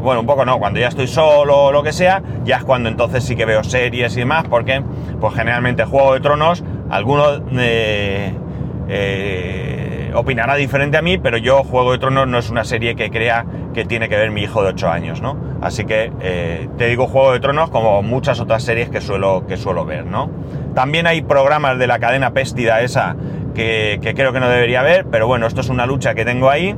bueno, 0.02 0.22
un 0.22 0.26
poco 0.26 0.46
no, 0.46 0.60
cuando 0.60 0.80
ya 0.80 0.88
estoy 0.88 1.08
solo 1.08 1.66
o 1.66 1.72
lo 1.74 1.84
que 1.84 1.92
sea, 1.92 2.24
ya 2.46 2.56
es 2.56 2.64
cuando 2.64 2.88
entonces 2.88 3.26
sí 3.26 3.36
que 3.36 3.44
veo 3.44 3.66
series 3.66 4.16
y 4.16 4.20
demás, 4.22 4.46
porque 4.50 4.82
pues 5.20 5.34
generalmente 5.34 5.84
Juego 5.84 6.14
de 6.14 6.22
Tronos, 6.22 6.64
alguno 6.90 7.26
eh, 7.58 8.34
eh, 8.94 10.12
opinará 10.14 10.56
diferente 10.56 10.98
a 10.98 11.02
mí, 11.02 11.18
pero 11.18 11.38
yo 11.38 11.64
Juego 11.64 11.94
de 11.94 11.98
Tronos 11.98 12.28
no 12.28 12.38
es 12.38 12.50
una 12.50 12.66
serie 12.66 12.96
que 12.96 13.10
crea 13.10 13.46
que 13.74 13.86
tiene 13.86 14.10
que 14.10 14.18
ver 14.18 14.32
mi 14.32 14.42
hijo 14.42 14.62
de 14.62 14.70
8 14.70 14.90
años, 14.90 15.22
¿no? 15.22 15.38
Así 15.62 15.86
que 15.86 16.12
eh, 16.20 16.68
te 16.78 16.88
digo 16.88 17.08
Juego 17.08 17.32
de 17.32 17.40
Tronos 17.40 17.70
como 17.70 18.02
muchas 18.04 18.42
otras 18.42 18.64
series 18.64 18.90
que 18.90 19.00
suelo, 19.00 19.46
que 19.48 19.56
suelo 19.56 19.86
ver, 19.86 20.06
¿no? 20.06 20.30
También 20.76 21.08
hay 21.08 21.22
programas 21.22 21.80
de 21.80 21.88
la 21.88 22.00
cadena 22.00 22.34
Péstida 22.34 22.82
esa 22.82 23.16
que, 23.56 24.00
que 24.02 24.14
creo 24.14 24.34
que 24.34 24.42
no 24.42 24.50
debería 24.50 24.82
ver, 24.82 25.06
pero 25.10 25.26
bueno, 25.26 25.48
esto 25.48 25.62
es 25.62 25.70
una 25.70 25.86
lucha 25.86 26.14
que 26.14 26.26
tengo 26.26 26.50
ahí 26.50 26.76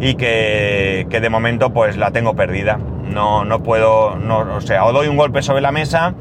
y 0.00 0.14
que, 0.14 1.06
de 1.08 1.30
momento 1.30 1.72
pues 1.72 1.96
la 1.96 2.10
tengo 2.10 2.34
perdida. 2.34 2.78
No, 3.10 3.44
no 3.44 3.62
puedo, 3.62 4.16
no, 4.16 4.40
o 4.56 4.60
sea, 4.60 4.84
o 4.84 4.92
doy 4.92 5.08
un 5.08 5.16
golpe 5.16 5.42
sobre 5.42 5.60
la 5.60 5.72
mesa 5.72 6.14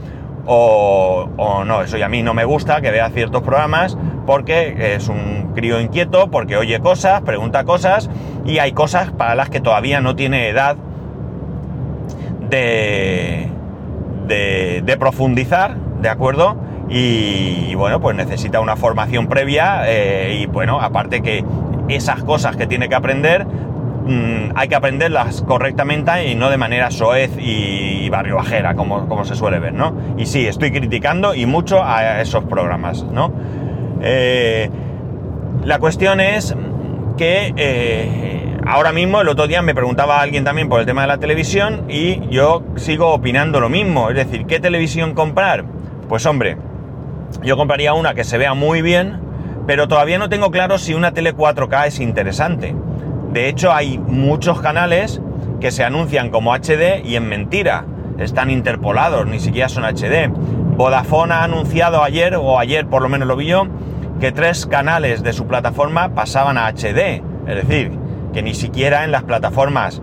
o, 0.46 1.30
o, 1.38 1.64
no, 1.64 1.82
eso 1.82 1.98
y 1.98 2.02
a 2.02 2.10
mí 2.10 2.22
no 2.22 2.34
me 2.34 2.46
gusta 2.46 2.82
que 2.82 2.92
vea 2.92 3.10
ciertos 3.10 3.42
programas 3.42 3.98
porque 4.26 4.96
es 4.96 5.08
un 5.08 5.52
crío 5.54 5.80
inquieto, 5.80 6.30
porque 6.30 6.58
oye 6.58 6.80
cosas, 6.80 7.22
pregunta 7.22 7.64
cosas 7.64 8.10
y 8.46 8.60
hay 8.60 8.74
cosas 8.74 9.12
para 9.12 9.36
las 9.36 9.50
que 9.50 9.60
todavía 9.62 10.02
no 10.02 10.16
tiene 10.16 10.50
edad 10.50 10.76
de, 12.50 13.50
de, 14.28 14.98
profundizar, 14.98 15.76
¿de 16.02 16.10
acuerdo? 16.10 16.58
Y, 16.90 17.74
bueno, 17.76 18.00
pues 18.00 18.16
necesita 18.16 18.60
una 18.60 18.76
formación 18.76 19.28
previa 19.28 19.84
eh, 19.86 20.40
y 20.42 20.46
bueno, 20.46 20.80
aparte 20.80 21.22
que 21.22 21.44
esas 21.88 22.24
cosas 22.24 22.56
que 22.56 22.68
tiene 22.68 22.90
que 22.90 22.96
aprender 22.96 23.46
Mm, 24.06 24.52
hay 24.56 24.68
que 24.68 24.76
aprenderlas 24.76 25.44
correctamente 25.44 26.28
y 26.28 26.36
no 26.36 26.50
de 26.50 26.58
manera 26.58 26.92
soez 26.92 27.32
y, 27.40 28.10
barrio 28.10 28.36
bajera, 28.36 28.76
como, 28.76 29.08
como, 29.08 29.24
se 29.24 29.36
suele 29.36 29.60
ver, 29.60 29.74
¿no? 29.74 29.96
Y 30.18 30.26
sí, 30.26 30.46
estoy 30.46 30.72
criticando 30.72 31.34
y 31.34 31.46
mucho 31.46 31.82
a 31.84 32.22
esos 32.22 32.44
programas, 32.44 33.04
¿no? 33.04 33.34
Eh, 34.02 34.70
la 35.64 35.80
cuestión 35.80 36.20
es 36.20 36.54
que 37.18 37.54
eh, 37.56 38.58
ahora 38.68 38.92
mismo, 38.92 39.22
el 39.22 39.30
otro 39.30 39.48
día 39.48 39.62
me 39.62 39.74
preguntaba 39.74 40.20
alguien 40.20 40.44
también 40.44 40.68
por 40.68 40.82
el 40.82 40.86
tema 40.86 41.04
de 41.04 41.08
la 41.08 41.18
televisión 41.20 41.86
y 41.90 42.28
yo 42.30 42.64
sigo 42.76 43.14
opinando 43.14 43.62
lo 43.62 43.70
mismo, 43.70 44.10
es 44.10 44.18
decir, 44.18 44.46
¿qué 44.46 44.60
televisión 44.60 45.14
comprar? 45.14 45.64
Pues 46.10 46.26
hombre, 46.26 46.58
yo 47.42 47.56
compraría 47.56 47.94
una 47.94 48.14
que 48.14 48.26
se 48.26 48.38
vea 48.38 48.54
muy 48.54 48.82
bien, 48.82 49.20
pero 49.66 49.88
todavía 49.88 50.18
no 50.18 50.28
tengo 50.28 50.52
claro 50.52 50.78
si 50.78 50.94
una 50.94 51.14
tele 51.14 51.34
4K 51.34 51.88
es 51.88 52.00
interesante. 52.02 52.76
De 53.34 53.50
hecho, 53.50 53.74
hay 53.74 53.98
muchos 53.98 54.62
canales 54.62 55.20
que 55.60 55.72
se 55.72 55.84
anuncian 55.84 56.30
como 56.30 56.54
HD 56.54 57.02
y 57.04 57.16
en 57.16 57.28
mentira. 57.28 57.86
Están 58.20 58.52
interpolados, 58.52 59.26
ni 59.26 59.40
siquiera 59.40 59.70
son 59.70 59.86
HD. 59.86 60.30
Vodafone 60.78 61.34
ha 61.34 61.44
anunciado 61.44 62.04
ayer, 62.04 62.36
o 62.36 62.60
ayer 62.60 62.86
por 62.86 63.02
lo 63.02 63.10
menos 63.10 63.28
lo 63.28 63.36
vi 63.36 63.48
yo, 63.48 63.66
que 64.20 64.32
tres 64.32 64.68
canales 64.68 65.24
de 65.24 65.34
su 65.34 65.48
plataforma 65.48 66.14
pasaban 66.14 66.60
a 66.60 66.68
HD. 66.68 67.24
Es 67.48 67.56
decir, 67.56 67.92
que 68.34 68.44
ni 68.44 68.54
siquiera 68.54 69.04
en 69.04 69.12
las 69.12 69.24
plataformas 69.24 70.00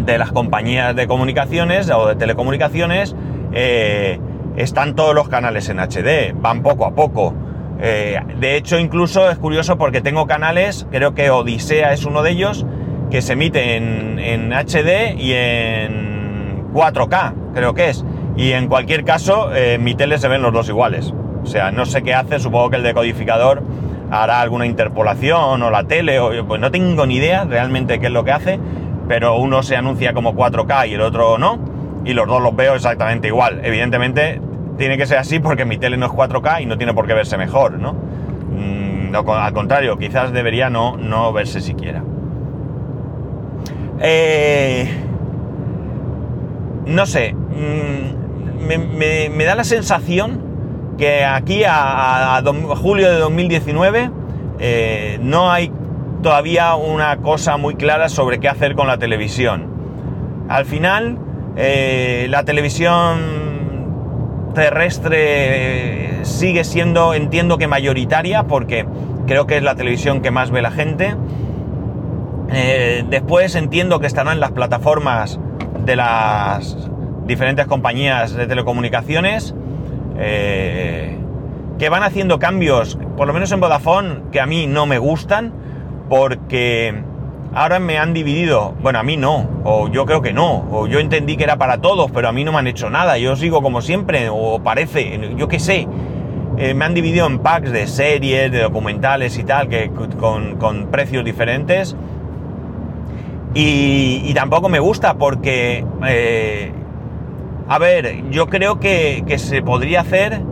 de 0.00 0.18
las 0.18 0.32
compañías 0.32 0.96
de 0.96 1.06
comunicaciones 1.06 1.88
o 1.90 2.08
de 2.08 2.16
telecomunicaciones 2.16 3.14
eh, 3.52 4.18
están 4.56 4.96
todos 4.96 5.14
los 5.14 5.28
canales 5.28 5.68
en 5.68 5.78
HD. 5.78 6.34
Van 6.34 6.62
poco 6.62 6.84
a 6.84 6.96
poco. 6.96 7.32
Eh, 7.80 8.20
de 8.38 8.56
hecho, 8.56 8.78
incluso 8.78 9.30
es 9.30 9.38
curioso 9.38 9.78
porque 9.78 10.00
tengo 10.00 10.26
canales, 10.26 10.86
creo 10.90 11.14
que 11.14 11.30
Odisea 11.30 11.92
es 11.92 12.04
uno 12.04 12.22
de 12.22 12.30
ellos, 12.30 12.66
que 13.10 13.22
se 13.22 13.34
emite 13.34 13.76
en, 13.76 14.52
HD 14.52 15.14
y 15.16 15.32
en 15.32 16.72
4K, 16.72 17.34
creo 17.54 17.74
que 17.74 17.90
es. 17.90 18.04
Y 18.36 18.52
en 18.52 18.68
cualquier 18.68 19.04
caso, 19.04 19.54
eh, 19.54 19.78
mi 19.78 19.94
tele 19.94 20.18
se 20.18 20.28
ven 20.28 20.42
los 20.42 20.52
dos 20.52 20.68
iguales. 20.68 21.12
O 21.42 21.46
sea, 21.46 21.70
no 21.70 21.86
sé 21.86 22.02
qué 22.02 22.14
hace, 22.14 22.38
supongo 22.38 22.70
que 22.70 22.76
el 22.76 22.82
decodificador 22.82 23.62
hará 24.10 24.40
alguna 24.40 24.66
interpolación 24.66 25.62
o 25.62 25.70
la 25.70 25.84
tele, 25.84 26.18
o, 26.18 26.46
pues 26.46 26.60
no 26.60 26.70
tengo 26.70 27.06
ni 27.06 27.16
idea 27.16 27.44
realmente 27.44 27.98
qué 28.00 28.06
es 28.06 28.12
lo 28.12 28.24
que 28.24 28.32
hace, 28.32 28.58
pero 29.06 29.36
uno 29.36 29.62
se 29.62 29.76
anuncia 29.76 30.12
como 30.12 30.34
4K 30.34 30.88
y 30.88 30.94
el 30.94 31.00
otro 31.00 31.38
no, 31.38 31.58
y 32.04 32.12
los 32.12 32.26
dos 32.26 32.42
los 32.42 32.54
veo 32.54 32.74
exactamente 32.74 33.28
igual. 33.28 33.60
Evidentemente, 33.64 34.40
tiene 34.78 34.96
que 34.96 35.06
ser 35.06 35.18
así 35.18 35.40
porque 35.40 35.64
mi 35.64 35.76
tele 35.76 35.96
no 35.96 36.06
es 36.06 36.12
4K 36.12 36.62
y 36.62 36.66
no 36.66 36.78
tiene 36.78 36.94
por 36.94 37.06
qué 37.06 37.12
verse 37.12 37.36
mejor, 37.36 37.78
¿no? 37.78 37.92
Mm, 37.92 39.14
al 39.14 39.52
contrario, 39.52 39.98
quizás 39.98 40.32
debería 40.32 40.70
no, 40.70 40.96
no 40.96 41.32
verse 41.32 41.60
siquiera. 41.60 42.02
Eh, 44.00 44.88
no 46.86 47.06
sé, 47.06 47.34
mm, 47.34 49.36
me, 49.36 49.44
da 49.44 49.54
la 49.54 49.64
sensación 49.64 50.46
que 50.96 51.24
aquí 51.24 51.62
a, 51.66 52.40
julio 52.76 53.10
de 53.10 53.18
2019 53.18 54.10
eh, 54.60 55.18
no 55.22 55.50
hay 55.50 55.72
todavía 56.22 56.74
una 56.74 57.16
cosa 57.18 57.56
muy 57.56 57.74
clara 57.74 58.08
sobre 58.08 58.40
qué 58.40 58.48
hacer 58.48 58.74
con 58.74 58.86
la 58.86 58.98
televisión. 58.98 59.66
Al 60.48 60.64
final, 60.64 61.18
eh, 61.56 62.26
la 62.30 62.44
televisión 62.44 63.47
terrestre 64.54 66.24
sigue 66.24 66.64
siendo, 66.64 67.14
entiendo 67.14 67.58
que 67.58 67.66
mayoritaria, 67.66 68.44
porque 68.44 68.86
creo 69.26 69.46
que 69.46 69.56
es 69.56 69.62
la 69.62 69.74
televisión 69.74 70.20
que 70.20 70.30
más 70.30 70.50
ve 70.50 70.62
la 70.62 70.70
gente. 70.70 71.14
Eh, 72.50 73.04
después 73.08 73.54
entiendo 73.54 74.00
que 74.00 74.06
estarán 74.06 74.40
las 74.40 74.52
plataformas 74.52 75.38
de 75.84 75.96
las 75.96 76.88
diferentes 77.26 77.66
compañías 77.66 78.32
de 78.32 78.46
telecomunicaciones 78.46 79.54
eh, 80.18 81.16
que 81.78 81.88
van 81.90 82.02
haciendo 82.02 82.38
cambios, 82.38 82.98
por 83.16 83.26
lo 83.26 83.32
menos 83.32 83.52
en 83.52 83.60
Vodafone, 83.60 84.22
que 84.32 84.40
a 84.40 84.46
mí 84.46 84.66
no 84.66 84.86
me 84.86 84.98
gustan, 84.98 85.52
porque 86.08 87.02
ahora 87.58 87.80
me 87.80 87.98
han 87.98 88.14
dividido, 88.14 88.76
bueno, 88.82 89.00
a 89.00 89.02
mí 89.02 89.16
no, 89.16 89.48
o 89.64 89.88
yo 89.88 90.06
creo 90.06 90.22
que 90.22 90.32
no, 90.32 90.64
o 90.70 90.86
yo 90.86 91.00
entendí 91.00 91.36
que 91.36 91.42
era 91.42 91.56
para 91.56 91.78
todos, 91.78 92.08
pero 92.12 92.28
a 92.28 92.32
mí 92.32 92.44
no 92.44 92.52
me 92.52 92.58
han 92.58 92.68
hecho 92.68 92.88
nada, 92.88 93.18
yo 93.18 93.34
sigo 93.34 93.62
como 93.62 93.82
siempre, 93.82 94.28
o 94.30 94.60
parece, 94.62 95.34
yo 95.36 95.48
qué 95.48 95.58
sé, 95.58 95.88
eh, 96.56 96.74
me 96.74 96.84
han 96.84 96.94
dividido 96.94 97.26
en 97.26 97.40
packs 97.40 97.72
de 97.72 97.88
series, 97.88 98.52
de 98.52 98.60
documentales 98.60 99.36
y 99.38 99.42
tal, 99.42 99.68
que 99.68 99.90
con, 99.90 100.86
precios 100.92 101.24
diferentes, 101.24 101.96
y, 103.54 104.32
tampoco 104.34 104.68
me 104.68 104.78
gusta 104.78 105.14
porque, 105.14 105.84
eh, 106.06 106.70
a 107.68 107.78
ver, 107.80 108.30
yo 108.30 108.46
creo 108.46 108.78
que, 108.78 109.24
que 109.26 109.36
se 109.36 109.62
podría 109.62 110.02
hacer 110.02 110.42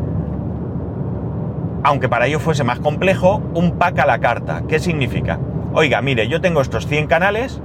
aunque 1.84 2.08
para 2.08 2.26
ello 2.26 2.40
fuese 2.40 2.64
más 2.64 2.80
complejo, 2.80 3.40
un 3.54 3.78
pack 3.78 4.00
a 4.00 4.06
la 4.06 4.18
carta. 4.18 4.64
¿Qué 4.66 4.80
significa? 4.80 5.38
Oiga, 5.76 6.00
mire, 6.00 6.26
yo 6.26 6.40
tengo 6.40 6.62
estos 6.62 6.86
100 6.86 7.06
canales, 7.06 7.60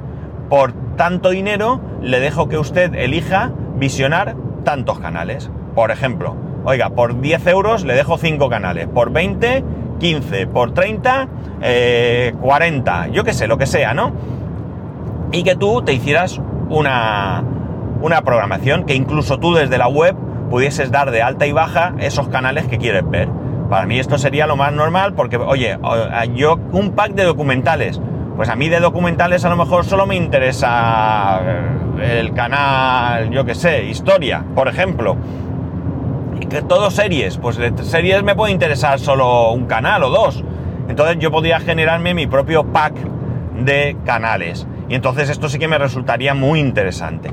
por 0.50 0.74
tanto 0.98 1.30
dinero 1.30 1.80
le 2.02 2.20
dejo 2.20 2.50
que 2.50 2.58
usted 2.58 2.94
elija 2.94 3.54
visionar 3.78 4.36
tantos 4.66 5.00
canales. 5.00 5.50
Por 5.74 5.92
ejemplo, 5.92 6.36
oiga, 6.66 6.90
por 6.90 7.22
10 7.22 7.48
euros 7.48 7.86
le 7.86 7.96
dejo 7.96 8.18
5 8.18 8.50
canales, 8.50 8.90
por 8.90 9.12
20, 9.12 9.64
15, 10.00 10.48
por 10.48 10.74
30, 10.74 11.30
40, 12.42 13.06
eh, 13.06 13.12
yo 13.14 13.24
qué 13.24 13.32
sé, 13.32 13.48
lo 13.48 13.58
que 13.58 13.66
sea, 13.66 13.94
¿no? 13.94 14.12
Y 15.32 15.44
que 15.44 15.56
tú 15.56 15.82
te 15.82 15.94
hicieras 15.94 16.42
una, 16.70 17.46
una 18.02 18.24
programación, 18.24 18.84
que 18.84 18.94
incluso 18.94 19.40
tú 19.40 19.54
desde 19.54 19.78
la 19.78 19.88
web 19.88 20.18
pudieses 20.50 20.92
dar 20.92 21.12
de 21.12 21.22
alta 21.22 21.48
y 21.48 21.54
baja 21.54 21.94
esos 22.00 22.28
canales 22.28 22.68
que 22.68 22.78
quieres 22.78 23.10
ver. 23.10 23.30
Para 23.72 23.86
mí 23.86 23.98
esto 24.00 24.18
sería 24.18 24.48
lo 24.48 24.58
más 24.58 24.74
normal 24.74 25.14
porque, 25.14 25.38
oye, 25.38 25.80
yo 26.36 26.60
un 26.74 26.92
pack 26.92 27.14
de 27.14 27.24
documentales. 27.24 28.02
Pues 28.36 28.50
a 28.50 28.58
mí 28.58 28.68
de 28.68 28.82
documentales 28.82 29.46
a 29.46 29.50
lo 29.50 29.56
mejor 29.56 29.86
solo 29.86 30.06
me 30.06 30.18
interesa 30.18 31.40
eh, 31.42 32.20
el 32.20 32.34
canal, 32.34 33.30
yo 33.30 33.46
qué 33.46 33.56
sé, 33.56 33.86
historia, 33.86 34.44
por 34.56 34.68
ejemplo. 34.68 35.16
Y 36.42 36.48
que 36.48 36.64
todo 36.64 36.92
series, 36.92 37.38
pues 37.38 37.56
de 37.56 37.72
series 37.82 38.24
me 38.24 38.36
puede 38.36 38.52
interesar 38.52 39.00
solo 39.00 39.54
un 39.54 39.68
canal 39.68 40.04
o 40.04 40.10
dos. 40.10 40.44
Entonces 40.90 41.20
yo 41.20 41.32
podría 41.32 41.62
generarme 41.62 42.14
mi 42.14 42.28
propio 42.28 42.66
pack 42.66 42.96
de 43.64 43.96
canales. 44.06 44.68
Y 44.90 44.96
entonces 44.96 45.30
esto 45.30 45.48
sí 45.48 45.60
que 45.60 45.70
me 45.70 45.78
resultaría 45.78 46.34
muy 46.34 46.60
interesante. 46.60 47.32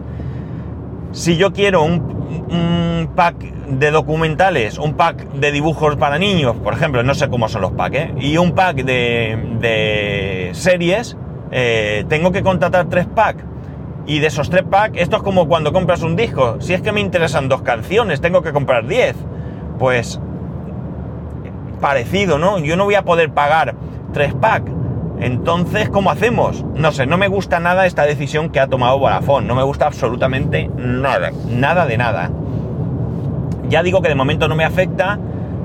Si 1.10 1.36
yo 1.36 1.52
quiero 1.52 1.82
un 1.82 2.17
un 2.28 3.10
pack 3.14 3.36
de 3.38 3.90
documentales, 3.90 4.78
un 4.78 4.94
pack 4.94 5.32
de 5.32 5.52
dibujos 5.52 5.96
para 5.96 6.18
niños, 6.18 6.56
por 6.56 6.74
ejemplo, 6.74 7.02
no 7.02 7.14
sé 7.14 7.28
cómo 7.28 7.48
son 7.48 7.62
los 7.62 7.72
packs, 7.72 7.96
¿eh? 7.96 8.14
y 8.20 8.36
un 8.36 8.52
pack 8.52 8.84
de, 8.84 10.50
series, 10.52 11.16
eh, 11.50 12.04
tengo 12.08 12.32
que 12.32 12.42
contratar 12.42 12.86
tres 12.88 13.06
packs. 13.06 13.44
Y 14.06 14.20
de 14.20 14.28
esos 14.28 14.48
tres 14.48 14.62
packs, 14.62 14.98
esto 14.98 15.16
es 15.16 15.22
como 15.22 15.48
cuando 15.48 15.70
compras 15.70 16.02
un 16.02 16.16
disco. 16.16 16.56
Si 16.60 16.72
es 16.72 16.80
que 16.80 16.92
me 16.92 17.00
interesan 17.00 17.50
dos 17.50 17.60
canciones, 17.60 18.22
tengo 18.22 18.40
que 18.40 18.52
comprar 18.52 18.86
diez. 18.86 19.14
Pues 19.78 20.18
parecido, 21.78 22.38
¿no? 22.38 22.58
Yo 22.58 22.76
no 22.76 22.84
voy 22.84 22.94
a 22.94 23.02
poder 23.02 23.30
pagar 23.30 23.74
tres 24.14 24.34
packs. 24.34 24.70
Entonces, 25.20 25.88
¿cómo 25.88 26.10
hacemos? 26.10 26.64
No 26.74 26.92
sé, 26.92 27.06
no 27.06 27.18
me 27.18 27.28
gusta 27.28 27.58
nada 27.60 27.86
esta 27.86 28.04
decisión 28.04 28.50
que 28.50 28.60
ha 28.60 28.68
tomado 28.68 28.98
Vodafone. 28.98 29.46
No 29.46 29.54
me 29.54 29.62
gusta 29.62 29.86
absolutamente 29.86 30.70
nada. 30.76 31.30
Nada 31.48 31.86
de 31.86 31.96
nada. 31.98 32.30
Ya 33.68 33.82
digo 33.82 34.00
que 34.00 34.08
de 34.08 34.14
momento 34.14 34.48
no 34.48 34.54
me 34.54 34.64
afecta, 34.64 35.18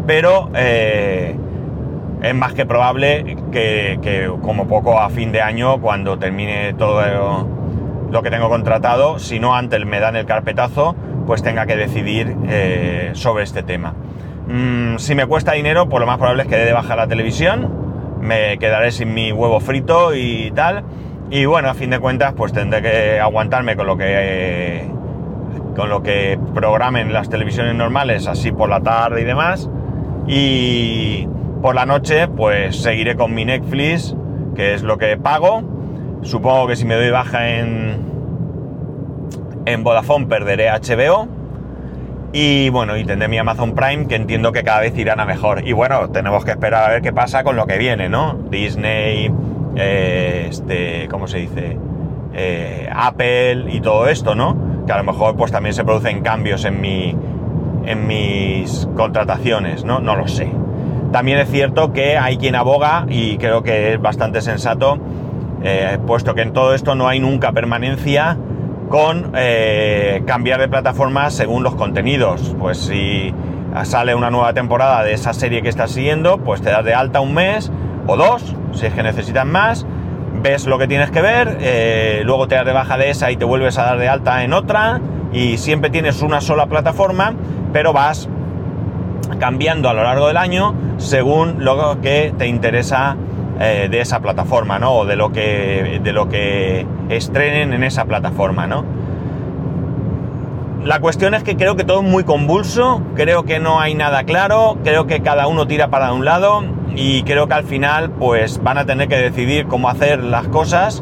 pero 0.05 0.49
eh, 0.55 1.35
es 2.21 2.35
más 2.35 2.53
que 2.53 2.65
probable 2.65 3.37
que, 3.51 4.31
como 4.41 4.67
poco 4.67 4.99
a 4.99 5.09
fin 5.09 5.31
de 5.31 5.41
año, 5.41 5.79
cuando 5.79 6.17
termine 6.17 6.73
todo 6.73 7.01
lo 8.09 8.23
que 8.23 8.29
tengo 8.29 8.49
contratado, 8.49 9.19
si 9.19 9.39
no 9.39 9.55
antes 9.55 9.85
me 9.85 9.99
dan 9.99 10.15
el 10.15 10.25
carpetazo, 10.25 10.95
pues 11.25 11.43
tenga 11.43 11.65
que 11.65 11.75
decidir 11.75 12.35
eh, 12.47 13.11
sobre 13.13 13.43
este 13.43 13.63
tema. 13.63 13.93
Mm, 14.47 14.97
si 14.97 15.15
me 15.15 15.25
cuesta 15.25 15.53
dinero, 15.53 15.87
pues 15.87 15.99
lo 16.01 16.07
más 16.07 16.17
probable 16.17 16.43
es 16.43 16.49
que 16.49 16.57
dé 16.57 16.65
de 16.65 16.73
baja 16.73 16.95
la 16.95 17.07
televisión, 17.07 17.82
me 18.23 18.57
quedaré 18.57 18.91
sin 18.91 19.13
mi 19.13 19.31
huevo 19.31 19.59
frito 19.59 20.15
y 20.15 20.51
tal. 20.51 20.83
Y 21.29 21.45
bueno, 21.45 21.69
a 21.69 21.73
fin 21.73 21.89
de 21.89 21.99
cuentas, 21.99 22.33
pues 22.35 22.53
tendré 22.53 22.81
que 22.81 23.19
aguantarme 23.19 23.75
con 23.75 23.87
lo 23.87 23.97
que 23.97 24.87
con 25.75 25.89
lo 25.89 26.03
que 26.03 26.39
programen 26.53 27.13
las 27.13 27.29
televisiones 27.29 27.73
normales, 27.75 28.27
así 28.27 28.51
por 28.51 28.69
la 28.69 28.81
tarde 28.81 29.21
y 29.21 29.23
demás. 29.23 29.69
Y 30.27 31.27
por 31.61 31.75
la 31.75 31.85
noche, 31.85 32.27
pues 32.27 32.75
seguiré 32.77 33.15
con 33.15 33.33
mi 33.33 33.45
Netflix, 33.45 34.15
que 34.55 34.73
es 34.73 34.83
lo 34.83 34.97
que 34.97 35.17
pago. 35.17 35.63
Supongo 36.21 36.67
que 36.67 36.75
si 36.75 36.85
me 36.85 36.95
doy 36.95 37.09
baja 37.09 37.49
en, 37.57 37.97
en 39.65 39.83
Vodafone 39.83 40.27
perderé 40.27 40.69
HBO. 40.69 41.27
Y 42.35 42.69
bueno, 42.69 42.97
y 42.97 43.05
tendré 43.05 43.27
mi 43.27 43.37
Amazon 43.37 43.75
Prime, 43.75 44.07
que 44.07 44.15
entiendo 44.15 44.51
que 44.51 44.63
cada 44.63 44.79
vez 44.79 44.97
irán 44.97 45.19
a 45.19 45.25
mejor. 45.25 45.67
Y 45.67 45.71
bueno, 45.73 46.09
tenemos 46.09 46.43
que 46.43 46.49
esperar 46.49 46.89
a 46.89 46.93
ver 46.93 47.03
qué 47.03 47.13
pasa 47.13 47.43
con 47.43 47.55
lo 47.55 47.67
que 47.67 47.77
viene, 47.77 48.09
¿no? 48.09 48.33
Disney, 48.49 49.31
eh, 49.75 50.47
este, 50.49 51.07
¿cómo 51.11 51.27
se 51.27 51.37
dice? 51.37 51.77
Eh, 52.33 52.89
Apple 52.91 53.65
y 53.71 53.81
todo 53.81 54.07
esto, 54.07 54.33
¿no? 54.33 54.83
Que 54.87 54.91
a 54.93 54.97
lo 54.97 55.03
mejor 55.03 55.35
pues 55.35 55.51
también 55.51 55.75
se 55.75 55.83
producen 55.83 56.21
cambios 56.21 56.65
en 56.65 56.81
mi. 56.81 57.15
en 57.85 58.07
mis 58.07 58.87
contrataciones, 58.95 59.85
¿no? 59.85 59.99
No 59.99 60.15
lo 60.15 60.27
sé. 60.27 60.49
También 61.11 61.37
es 61.37 61.51
cierto 61.51 61.93
que 61.93 62.17
hay 62.17 62.37
quien 62.37 62.55
aboga, 62.55 63.05
y 63.09 63.37
creo 63.37 63.61
que 63.61 63.93
es 63.93 64.01
bastante 64.01 64.41
sensato, 64.41 64.97
eh, 65.61 65.99
puesto 66.07 66.33
que 66.33 66.41
en 66.41 66.51
todo 66.51 66.73
esto 66.73 66.95
no 66.95 67.07
hay 67.07 67.19
nunca 67.19 67.51
permanencia 67.51 68.39
con 68.89 69.31
eh, 69.35 70.23
cambiar 70.25 70.59
de 70.59 70.67
plataforma 70.67 71.29
según 71.29 71.63
los 71.63 71.75
contenidos. 71.75 72.55
Pues 72.59 72.77
si 72.77 73.33
sale 73.83 74.13
una 74.15 74.29
nueva 74.29 74.53
temporada 74.53 75.03
de 75.03 75.13
esa 75.13 75.33
serie 75.33 75.61
que 75.61 75.69
estás 75.69 75.91
siguiendo, 75.91 76.37
pues 76.37 76.61
te 76.61 76.69
das 76.69 76.85
de 76.85 76.93
alta 76.93 77.19
un 77.21 77.33
mes 77.33 77.71
o 78.05 78.15
dos, 78.15 78.55
si 78.73 78.85
es 78.85 78.93
que 78.93 79.01
necesitas 79.01 79.45
más, 79.45 79.85
ves 80.41 80.67
lo 80.67 80.77
que 80.77 80.87
tienes 80.87 81.09
que 81.09 81.21
ver, 81.21 81.57
eh, 81.61 82.21
luego 82.23 82.47
te 82.47 82.55
das 82.55 82.65
de 82.65 82.73
baja 82.73 82.97
de 82.97 83.09
esa 83.09 83.31
y 83.31 83.37
te 83.37 83.45
vuelves 83.45 83.77
a 83.77 83.83
dar 83.83 83.97
de 83.97 84.09
alta 84.09 84.43
en 84.43 84.53
otra, 84.53 85.01
y 85.31 85.57
siempre 85.57 85.89
tienes 85.89 86.21
una 86.21 86.41
sola 86.41 86.67
plataforma, 86.67 87.33
pero 87.71 87.93
vas 87.93 88.29
cambiando 89.39 89.89
a 89.89 89.93
lo 89.93 90.03
largo 90.03 90.27
del 90.27 90.37
año 90.37 90.75
según 90.97 91.65
lo 91.65 91.99
que 92.01 92.33
te 92.37 92.47
interesa 92.47 93.17
eh, 93.59 93.87
de 93.89 94.01
esa 94.01 94.19
plataforma, 94.19 94.79
¿no? 94.79 94.93
O 94.93 95.05
de 95.05 95.15
lo 95.15 95.31
que, 95.31 95.99
de 96.03 96.11
lo 96.11 96.27
que 96.27 96.85
estrenen 97.09 97.73
en 97.73 97.83
esa 97.83 98.05
plataforma, 98.05 98.67
¿no? 98.67 98.83
La 100.83 100.99
cuestión 100.99 101.33
es 101.33 101.43
que 101.43 101.55
creo 101.55 101.77
que 101.77 101.85
todo 101.85 102.01
es 102.01 102.07
muy 102.07 102.25
convulso, 102.25 103.01
creo 103.15 103.43
que 103.43 103.59
no 103.59 103.79
hay 103.79 103.95
nada 103.95 104.23
claro, 104.23 104.77
creo 104.83 105.07
que 105.07 105.21
cada 105.21 105.47
uno 105.47 105.65
tira 105.65 105.87
para 105.87 106.11
un 106.11 106.25
lado 106.25 106.63
y 106.93 107.23
creo 107.23 107.47
que 107.47 107.53
al 107.53 107.63
final 107.63 108.09
pues 108.09 108.61
van 108.61 108.77
a 108.77 108.85
tener 108.85 109.07
que 109.07 109.15
decidir 109.15 109.67
cómo 109.67 109.87
hacer 109.87 110.21
las 110.21 110.49
cosas 110.49 111.01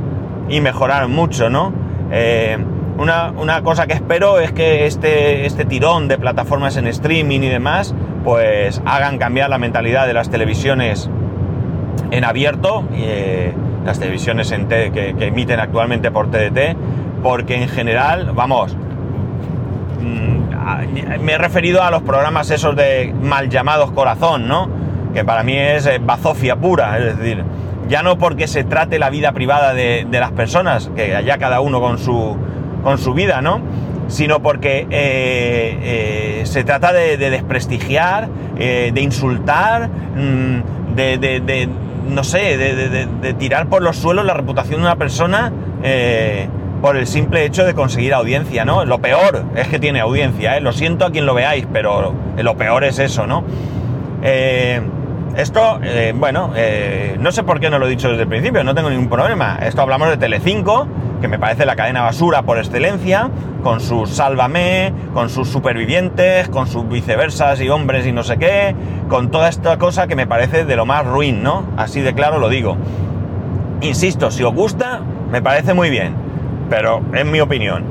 y 0.50 0.62
mejorar 0.62 1.08
mucho, 1.08 1.50
¿no? 1.50 1.74
Eh, 2.12 2.58
una, 2.98 3.32
una, 3.32 3.64
cosa 3.64 3.88
que 3.88 3.94
espero 3.94 4.40
es 4.40 4.52
que 4.52 4.86
este, 4.86 5.48
este 5.48 5.66
tirón 5.66 6.08
de 6.08 6.20
plataformas 6.20 6.78
en 6.78 6.86
streaming 6.86 7.40
y 7.40 7.50
demás 7.50 7.96
pues 8.24 8.82
hagan 8.86 9.18
cambiar 9.18 9.50
la 9.50 9.58
mentalidad 9.58 10.06
de 10.06 10.14
las 10.14 10.30
televisiones 10.30 11.10
en 12.12 12.26
abierto, 12.26 12.84
eh, 12.94 13.54
las 13.86 14.00
televisiones 14.00 14.52
en 14.52 14.68
que, 14.68 14.92
que, 15.18 15.28
emiten 15.28 15.60
actualmente 15.60 16.12
por 16.12 16.30
TDT, 16.30 16.76
porque 17.24 17.56
en 17.56 17.70
general, 17.70 18.32
vamos, 18.36 18.76
mmm, 20.02 21.24
me 21.24 21.32
he 21.32 21.38
referido 21.38 21.82
a 21.82 21.90
los 21.90 22.04
programas 22.04 22.52
esos 22.52 22.76
de 22.76 23.14
mal 23.22 23.50
llamados 23.50 23.92
corazón, 23.92 24.48
¿no? 24.48 24.70
Que 25.14 25.24
para 25.24 25.44
mí 25.44 25.58
es 25.58 25.86
eh, 25.88 26.00
bazofia 26.04 26.58
pura, 26.58 26.98
es 27.00 27.18
decir, 27.18 27.44
ya 27.88 28.04
no 28.04 28.18
porque 28.18 28.48
se 28.48 28.66
trate 28.66 29.00
la 29.00 29.10
vida 29.10 29.32
privada 29.32 29.74
de, 29.74 30.06
las 30.12 30.32
personas, 30.32 30.92
que 30.96 31.16
allá 31.16 31.38
cada 31.38 31.62
uno 31.62 31.80
con 31.80 31.98
su, 31.98 32.38
con 32.84 32.98
su 32.98 33.14
vida, 33.14 33.42
¿no? 33.42 33.62
Sino 34.10 34.42
porque 34.42 34.86
eh, 34.90 36.42
se 36.44 36.66
trata 36.66 36.92
de, 36.92 37.16
de 37.16 37.30
desprestigiar, 37.30 38.28
de 38.28 39.02
insultar, 39.02 39.90
de, 40.96 41.18
de, 41.18 41.70
no 42.08 42.24
sé, 42.24 42.58
de, 42.58 43.34
tirar 43.34 43.68
por 43.68 43.82
los 43.82 43.98
suelos 43.98 44.26
la 44.26 44.34
reputación 44.34 44.82
de 44.82 44.88
una 44.88 44.96
persona 44.96 45.52
eh, 45.84 46.48
por 46.82 46.98
el 46.98 47.08
simple 47.08 47.46
hecho 47.46 47.64
de 47.64 47.74
conseguir 47.74 48.14
audiencia, 48.14 48.66
¿no? 48.66 48.86
Lo 48.86 49.00
peor 49.00 49.46
es 49.56 49.68
que 49.68 49.80
tiene 49.80 50.00
audiencia, 50.00 50.58
¿eh? 50.58 50.62
Lo 50.62 50.72
siento 50.72 51.06
a 51.06 51.12
quien 51.12 51.26
lo 51.26 51.34
veáis, 51.34 51.68
pero 51.72 52.14
lo 52.38 52.56
peor 52.56 52.84
es 52.84 53.00
eso, 53.00 53.28
¿no? 53.28 53.44
Eh, 54.24 54.82
esto, 55.36 55.80
eh, 55.84 56.14
bueno, 56.16 56.52
no 57.20 57.32
sé 57.32 57.44
por 57.44 57.60
qué 57.60 57.70
no 57.70 57.80
lo 57.80 57.88
he 57.88 57.90
dicho 57.90 58.10
desde 58.10 58.24
el 58.24 58.28
principio, 58.28 58.64
no 58.64 58.76
tengo 58.76 58.90
ningún 58.90 59.10
problema. 59.10 59.60
Esto 59.62 59.82
hablamos 59.82 60.10
de 60.10 60.18
Telecinco, 60.18 60.88
que 61.22 61.28
me 61.28 61.40
parece 61.40 61.66
la 61.66 61.76
cadena 61.76 62.02
basura 62.02 62.42
por 62.42 62.58
excelencia, 62.58 63.30
con 63.64 63.80
sus 63.80 64.10
Sálvame, 64.10 64.92
con 65.14 65.30
sus 65.30 65.48
supervivientes, 65.48 66.50
con 66.50 66.68
sus 66.68 66.90
viceversas 66.90 67.62
y 67.62 67.70
hombres 67.70 68.06
y 68.08 68.12
no 68.12 68.24
sé 68.24 68.38
qué, 68.38 68.76
con 69.08 69.30
toda 69.30 69.48
esta 69.48 69.78
cosa 69.78 70.08
que 70.08 70.16
me 70.16 70.28
parece 70.28 70.66
de 70.66 70.76
lo 70.76 70.86
más 70.86 71.06
ruin, 71.06 71.44
¿no? 71.44 71.66
Así 71.78 72.02
de 72.02 72.14
claro 72.14 72.40
lo 72.40 72.50
digo. 72.50 72.76
Insisto, 73.82 74.32
si 74.32 74.44
os 74.44 74.54
gusta, 74.54 75.02
me 75.32 75.42
parece 75.42 75.74
muy 75.74 75.90
bien, 75.90 76.14
pero 76.70 77.02
es 77.14 77.26
mi 77.26 77.40
opinión. 77.40 77.84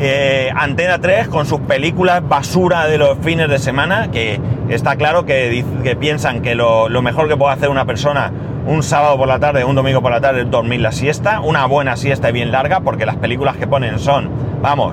Eh, 0.00 0.50
Antena 0.54 1.00
3 1.00 1.28
con 1.28 1.44
sus 1.44 1.60
películas 1.60 2.26
basura 2.26 2.86
de 2.86 2.98
los 2.98 3.18
fines 3.18 3.48
de 3.48 3.58
semana, 3.58 4.10
que 4.10 4.40
está 4.68 4.96
claro 4.96 5.26
que, 5.26 5.64
que 5.82 5.96
piensan 5.96 6.40
que 6.40 6.54
lo, 6.54 6.88
lo, 6.88 7.02
mejor 7.02 7.28
que 7.28 7.36
puede 7.36 7.52
hacer 7.52 7.68
una 7.68 7.84
persona 7.84 8.30
un 8.68 8.82
sábado 8.82 9.16
por 9.16 9.26
la 9.26 9.38
tarde, 9.38 9.64
un 9.64 9.74
domingo 9.74 10.02
por 10.02 10.12
la 10.12 10.20
tarde 10.20 10.44
dormir 10.44 10.80
la 10.80 10.92
siesta, 10.92 11.40
una 11.40 11.64
buena 11.64 11.96
siesta 11.96 12.28
y 12.28 12.32
bien 12.32 12.52
larga, 12.52 12.80
porque 12.80 13.06
las 13.06 13.16
películas 13.16 13.56
que 13.56 13.66
ponen 13.66 13.98
son, 13.98 14.28
vamos, 14.60 14.92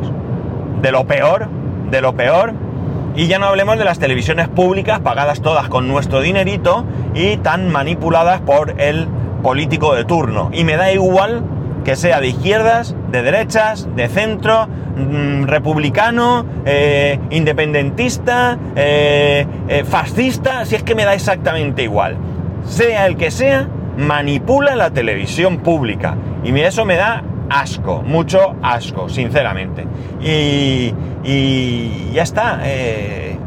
de 0.81 0.91
lo 0.93 1.05
peor, 1.05 1.49
de 1.91 2.01
lo 2.01 2.15
peor. 2.15 2.53
Y 3.17 3.27
ya 3.27 3.37
no 3.37 3.47
hablemos 3.47 3.77
de 3.77 3.83
las 3.83 3.99
televisiones 3.99 4.47
públicas 4.47 5.01
pagadas 5.01 5.41
todas 5.41 5.67
con 5.67 5.89
nuestro 5.89 6.21
dinerito 6.21 6.85
y 7.13 7.37
tan 7.37 7.69
manipuladas 7.69 8.39
por 8.41 8.79
el 8.79 9.07
político 9.43 9.93
de 9.93 10.05
turno. 10.05 10.49
Y 10.53 10.63
me 10.63 10.77
da 10.77 10.93
igual 10.93 11.43
que 11.83 11.97
sea 11.97 12.21
de 12.21 12.27
izquierdas, 12.27 12.95
de 13.11 13.21
derechas, 13.23 13.87
de 13.93 14.07
centro, 14.07 14.67
mmm, 14.67 15.43
republicano, 15.43 16.45
eh, 16.65 17.19
independentista, 17.29 18.57
eh, 18.75 19.45
eh, 19.67 19.83
fascista, 19.83 20.65
si 20.65 20.75
es 20.75 20.83
que 20.83 20.95
me 20.95 21.03
da 21.03 21.13
exactamente 21.13 21.83
igual. 21.83 22.17
Sea 22.65 23.05
el 23.05 23.17
que 23.17 23.31
sea, 23.31 23.67
manipula 23.97 24.75
la 24.75 24.91
televisión 24.91 25.59
pública. 25.59 26.15
Y 26.43 26.57
eso 26.59 26.85
me 26.85 26.95
da 26.95 27.23
asco, 27.49 28.01
mucho 28.01 28.55
asco, 28.61 29.09
sinceramente. 29.09 29.85
Y, 30.21 30.93
ya 32.13 32.23
está. 32.23 32.59
Eh, 32.63 33.37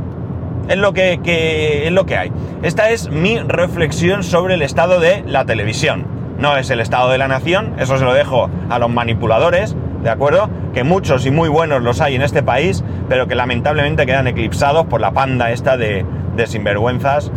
es 0.68 0.76
lo 0.76 0.92
que, 0.92 1.20
que, 1.22 1.86
es 1.86 1.92
lo 1.92 2.06
que 2.06 2.16
hay. 2.16 2.32
Esta 2.62 2.90
es 2.90 3.10
mi 3.10 3.38
reflexión 3.38 4.22
sobre 4.22 4.54
el 4.54 4.62
estado 4.62 5.00
de 5.00 5.22
la 5.26 5.44
televisión 5.44 6.18
no 6.38 6.56
es 6.56 6.70
el 6.70 6.80
estado 6.80 7.10
de 7.10 7.18
la 7.18 7.28
nación, 7.28 7.74
eso 7.78 7.98
se 7.98 8.04
lo 8.04 8.14
dejo 8.14 8.48
a 8.70 8.78
los 8.78 8.88
manipuladores, 8.88 9.76
¿de 10.02 10.10
acuerdo? 10.10 10.48
Que 10.72 10.84
muchos 10.84 11.26
y 11.26 11.30
muy 11.30 11.48
buenos 11.48 11.82
los 11.82 12.00
hay 12.00 12.14
en 12.14 12.22
este 12.22 12.42
país, 12.42 12.84
pero 13.08 13.26
que 13.26 13.34
lamentablemente 13.34 14.06
quedan 14.06 14.28
eclipsados 14.28 14.86
por 14.86 15.00
la 15.00 15.10
panda 15.10 15.50
esta 15.50 15.76
de, 15.76 16.06
de 16.36 16.46
sinvergüenzas 16.46 17.32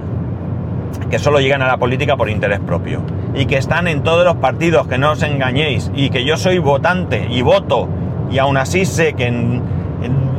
que 1.09 1.19
solo 1.19 1.39
llegan 1.39 1.61
a 1.61 1.67
la 1.67 1.77
política 1.77 2.15
por 2.17 2.29
interés 2.29 2.59
propio. 2.59 3.01
Y 3.33 3.45
que 3.45 3.57
están 3.57 3.87
en 3.87 4.03
todos 4.03 4.25
los 4.25 4.35
partidos, 4.37 4.87
que 4.87 4.97
no 4.97 5.11
os 5.11 5.23
engañéis, 5.23 5.91
y 5.95 6.09
que 6.09 6.23
yo 6.25 6.37
soy 6.37 6.59
votante 6.59 7.27
y 7.29 7.41
voto, 7.41 7.87
y 8.29 8.37
aún 8.37 8.57
así 8.57 8.85
sé 8.85 9.13
que 9.13 9.27
en, 9.27 9.61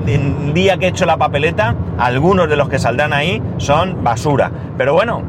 en 0.07 0.55
día 0.55 0.77
que 0.79 0.87
he 0.87 0.89
hecho 0.89 1.07
la 1.07 1.17
papeleta, 1.17 1.75
algunos 1.99 2.49
de 2.49 2.57
los 2.57 2.69
que 2.69 2.79
saldrán 2.79 3.13
ahí 3.13 3.43
son 3.59 4.03
basura. 4.03 4.51
Pero 4.77 4.95
bueno, 4.95 5.23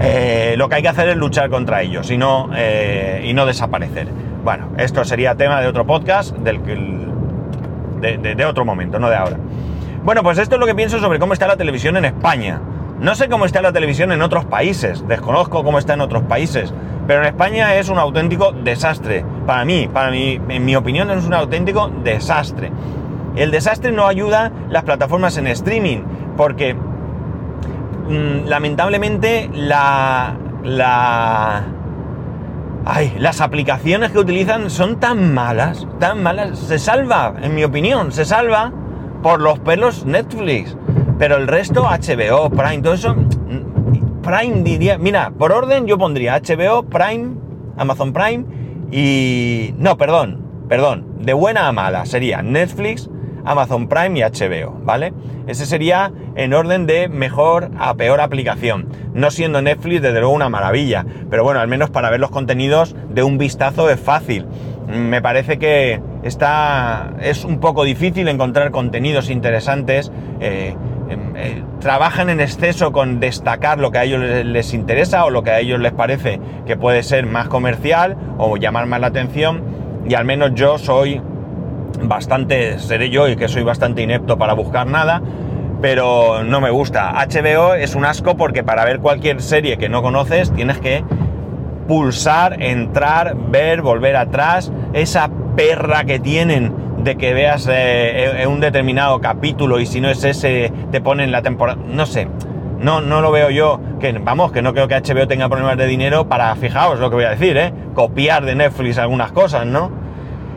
eh, 0.00 0.54
lo 0.56 0.68
que 0.68 0.76
hay 0.76 0.82
que 0.82 0.88
hacer 0.88 1.08
es 1.08 1.16
luchar 1.16 1.50
contra 1.50 1.82
ellos 1.82 2.10
y 2.10 2.16
no, 2.16 2.50
eh, 2.54 3.22
y 3.24 3.34
no 3.34 3.46
desaparecer. 3.46 4.08
Bueno, 4.44 4.68
esto 4.76 5.04
sería 5.04 5.34
tema 5.34 5.60
de 5.60 5.68
otro 5.68 5.86
podcast, 5.86 6.36
del, 6.36 6.60
de, 8.00 8.34
de 8.34 8.44
otro 8.44 8.64
momento, 8.64 8.98
no 8.98 9.08
de 9.08 9.16
ahora. 9.16 9.36
Bueno, 10.02 10.22
pues 10.22 10.36
esto 10.38 10.56
es 10.56 10.60
lo 10.60 10.66
que 10.66 10.74
pienso 10.74 10.98
sobre 10.98 11.18
cómo 11.18 11.32
está 11.32 11.46
la 11.46 11.56
televisión 11.56 11.96
en 11.96 12.04
España. 12.04 12.60
No 13.00 13.14
sé 13.14 13.28
cómo 13.28 13.44
está 13.44 13.60
la 13.60 13.72
televisión 13.72 14.12
en 14.12 14.22
otros 14.22 14.44
países, 14.44 15.06
desconozco 15.08 15.64
cómo 15.64 15.78
está 15.78 15.94
en 15.94 16.00
otros 16.00 16.22
países, 16.24 16.72
pero 17.06 17.20
en 17.20 17.26
España 17.26 17.74
es 17.74 17.88
un 17.88 17.98
auténtico 17.98 18.52
desastre. 18.52 19.24
Para 19.46 19.64
mí, 19.64 19.88
para 19.92 20.10
mí, 20.10 20.40
en 20.48 20.64
mi 20.64 20.76
opinión, 20.76 21.10
es 21.10 21.24
un 21.24 21.34
auténtico 21.34 21.90
desastre. 22.02 22.70
El 23.36 23.50
desastre 23.50 23.90
no 23.90 24.06
ayuda 24.06 24.52
las 24.70 24.84
plataformas 24.84 25.36
en 25.36 25.48
streaming, 25.48 26.02
porque 26.36 26.74
mm, 26.74 28.46
lamentablemente 28.46 29.50
la, 29.52 30.36
la, 30.62 31.64
ay, 32.84 33.14
las 33.18 33.40
aplicaciones 33.40 34.12
que 34.12 34.18
utilizan 34.20 34.70
son 34.70 35.00
tan 35.00 35.34
malas, 35.34 35.86
tan 35.98 36.22
malas. 36.22 36.58
Se 36.60 36.78
salva, 36.78 37.34
en 37.42 37.56
mi 37.56 37.64
opinión, 37.64 38.12
se 38.12 38.24
salva 38.24 38.72
por 39.22 39.40
los 39.40 39.58
pelos 39.58 40.06
Netflix. 40.06 40.76
Pero 41.18 41.36
el 41.36 41.46
resto, 41.46 41.84
HBO, 41.84 42.50
Prime, 42.50 42.82
todo 42.82 42.94
eso, 42.94 43.14
Prime 44.22 44.62
diría, 44.62 44.98
mira, 44.98 45.30
por 45.30 45.52
orden 45.52 45.86
yo 45.86 45.98
pondría 45.98 46.40
HBO, 46.40 46.84
Prime, 46.84 47.34
Amazon 47.76 48.12
Prime 48.12 48.44
y... 48.90 49.74
No, 49.78 49.96
perdón, 49.96 50.40
perdón, 50.68 51.06
de 51.20 51.32
buena 51.32 51.68
a 51.68 51.72
mala 51.72 52.06
sería 52.06 52.42
Netflix, 52.42 53.10
Amazon 53.44 53.88
Prime 53.88 54.18
y 54.18 54.22
HBO, 54.22 54.80
¿vale? 54.82 55.12
Ese 55.46 55.66
sería 55.66 56.10
en 56.34 56.54
orden 56.54 56.86
de 56.86 57.08
mejor 57.08 57.70
a 57.78 57.94
peor 57.94 58.20
aplicación. 58.20 58.88
No 59.12 59.30
siendo 59.30 59.60
Netflix 59.60 60.02
desde 60.02 60.20
luego 60.20 60.34
una 60.34 60.48
maravilla, 60.48 61.04
pero 61.30 61.44
bueno, 61.44 61.60
al 61.60 61.68
menos 61.68 61.90
para 61.90 62.10
ver 62.10 62.20
los 62.20 62.30
contenidos 62.30 62.96
de 63.10 63.22
un 63.22 63.38
vistazo 63.38 63.90
es 63.90 64.00
fácil. 64.00 64.46
Me 64.88 65.20
parece 65.20 65.58
que 65.58 66.00
está, 66.22 67.14
es 67.20 67.44
un 67.44 67.58
poco 67.58 67.84
difícil 67.84 68.28
encontrar 68.28 68.70
contenidos 68.70 69.30
interesantes. 69.30 70.10
Eh, 70.40 70.74
eh, 71.36 71.62
trabajan 71.80 72.30
en 72.30 72.40
exceso 72.40 72.92
con 72.92 73.20
destacar 73.20 73.78
lo 73.78 73.90
que 73.90 73.98
a 73.98 74.04
ellos 74.04 74.20
les, 74.44 74.74
interesa 74.74 75.24
o 75.24 75.30
lo 75.30 75.42
que 75.42 75.50
a 75.50 75.60
ellos 75.60 75.80
les 75.80 75.92
parece 75.92 76.40
que 76.66 76.76
puede 76.76 77.02
ser 77.02 77.26
más 77.26 77.48
comercial 77.48 78.16
o 78.38 78.56
llamar 78.56 78.86
más 78.86 79.00
la 79.00 79.08
atención. 79.08 79.62
Y 80.06 80.14
al 80.14 80.24
menos 80.24 80.52
yo 80.54 80.78
soy 80.78 81.20
bastante, 82.02 82.78
seré 82.78 83.10
yo 83.10 83.28
y 83.28 83.36
que 83.36 83.48
soy 83.48 83.62
bastante 83.62 84.02
inepto 84.02 84.38
para 84.38 84.52
buscar 84.52 84.86
nada, 84.86 85.22
pero 85.80 86.44
no 86.44 86.60
me 86.60 86.70
gusta. 86.70 87.12
HBO 87.26 87.74
es 87.74 87.94
un 87.94 88.04
asco 88.04 88.36
porque 88.36 88.62
para 88.62 88.84
ver 88.84 89.00
cualquier 89.00 89.42
serie 89.42 89.76
que 89.76 89.88
no 89.88 90.02
conoces 90.02 90.52
tienes 90.52 90.78
que 90.78 91.04
pulsar, 91.88 92.62
entrar, 92.62 93.36
ver, 93.36 93.82
volver 93.82 94.16
atrás, 94.16 94.72
esa 94.92 95.30
perra 95.56 96.04
que 96.04 96.18
tienen 96.18 96.83
de 97.04 97.16
que 97.16 97.34
veas 97.34 97.68
eh, 97.70 98.46
un 98.48 98.60
determinado 98.60 99.20
capítulo 99.20 99.78
y 99.78 99.86
si 99.86 100.00
no 100.00 100.08
es 100.08 100.24
ese 100.24 100.72
te 100.90 101.00
ponen 101.00 101.30
la 101.30 101.42
temporada, 101.42 101.78
no 101.86 102.06
sé, 102.06 102.28
no, 102.80 103.00
no 103.00 103.20
lo 103.20 103.30
veo 103.30 103.50
yo, 103.50 103.80
que 104.00 104.12
vamos, 104.12 104.52
que 104.52 104.62
no 104.62 104.72
creo 104.72 104.88
que 104.88 104.94
HBO 104.96 105.28
tenga 105.28 105.48
problemas 105.48 105.76
de 105.76 105.86
dinero 105.86 106.28
para, 106.28 106.54
fijaos 106.56 106.98
lo 106.98 107.10
que 107.10 107.16
voy 107.16 107.24
a 107.24 107.30
decir, 107.30 107.56
¿eh? 107.56 107.72
copiar 107.94 108.44
de 108.44 108.54
Netflix 108.54 108.98
algunas 108.98 109.32
cosas, 109.32 109.66
¿no? 109.66 109.90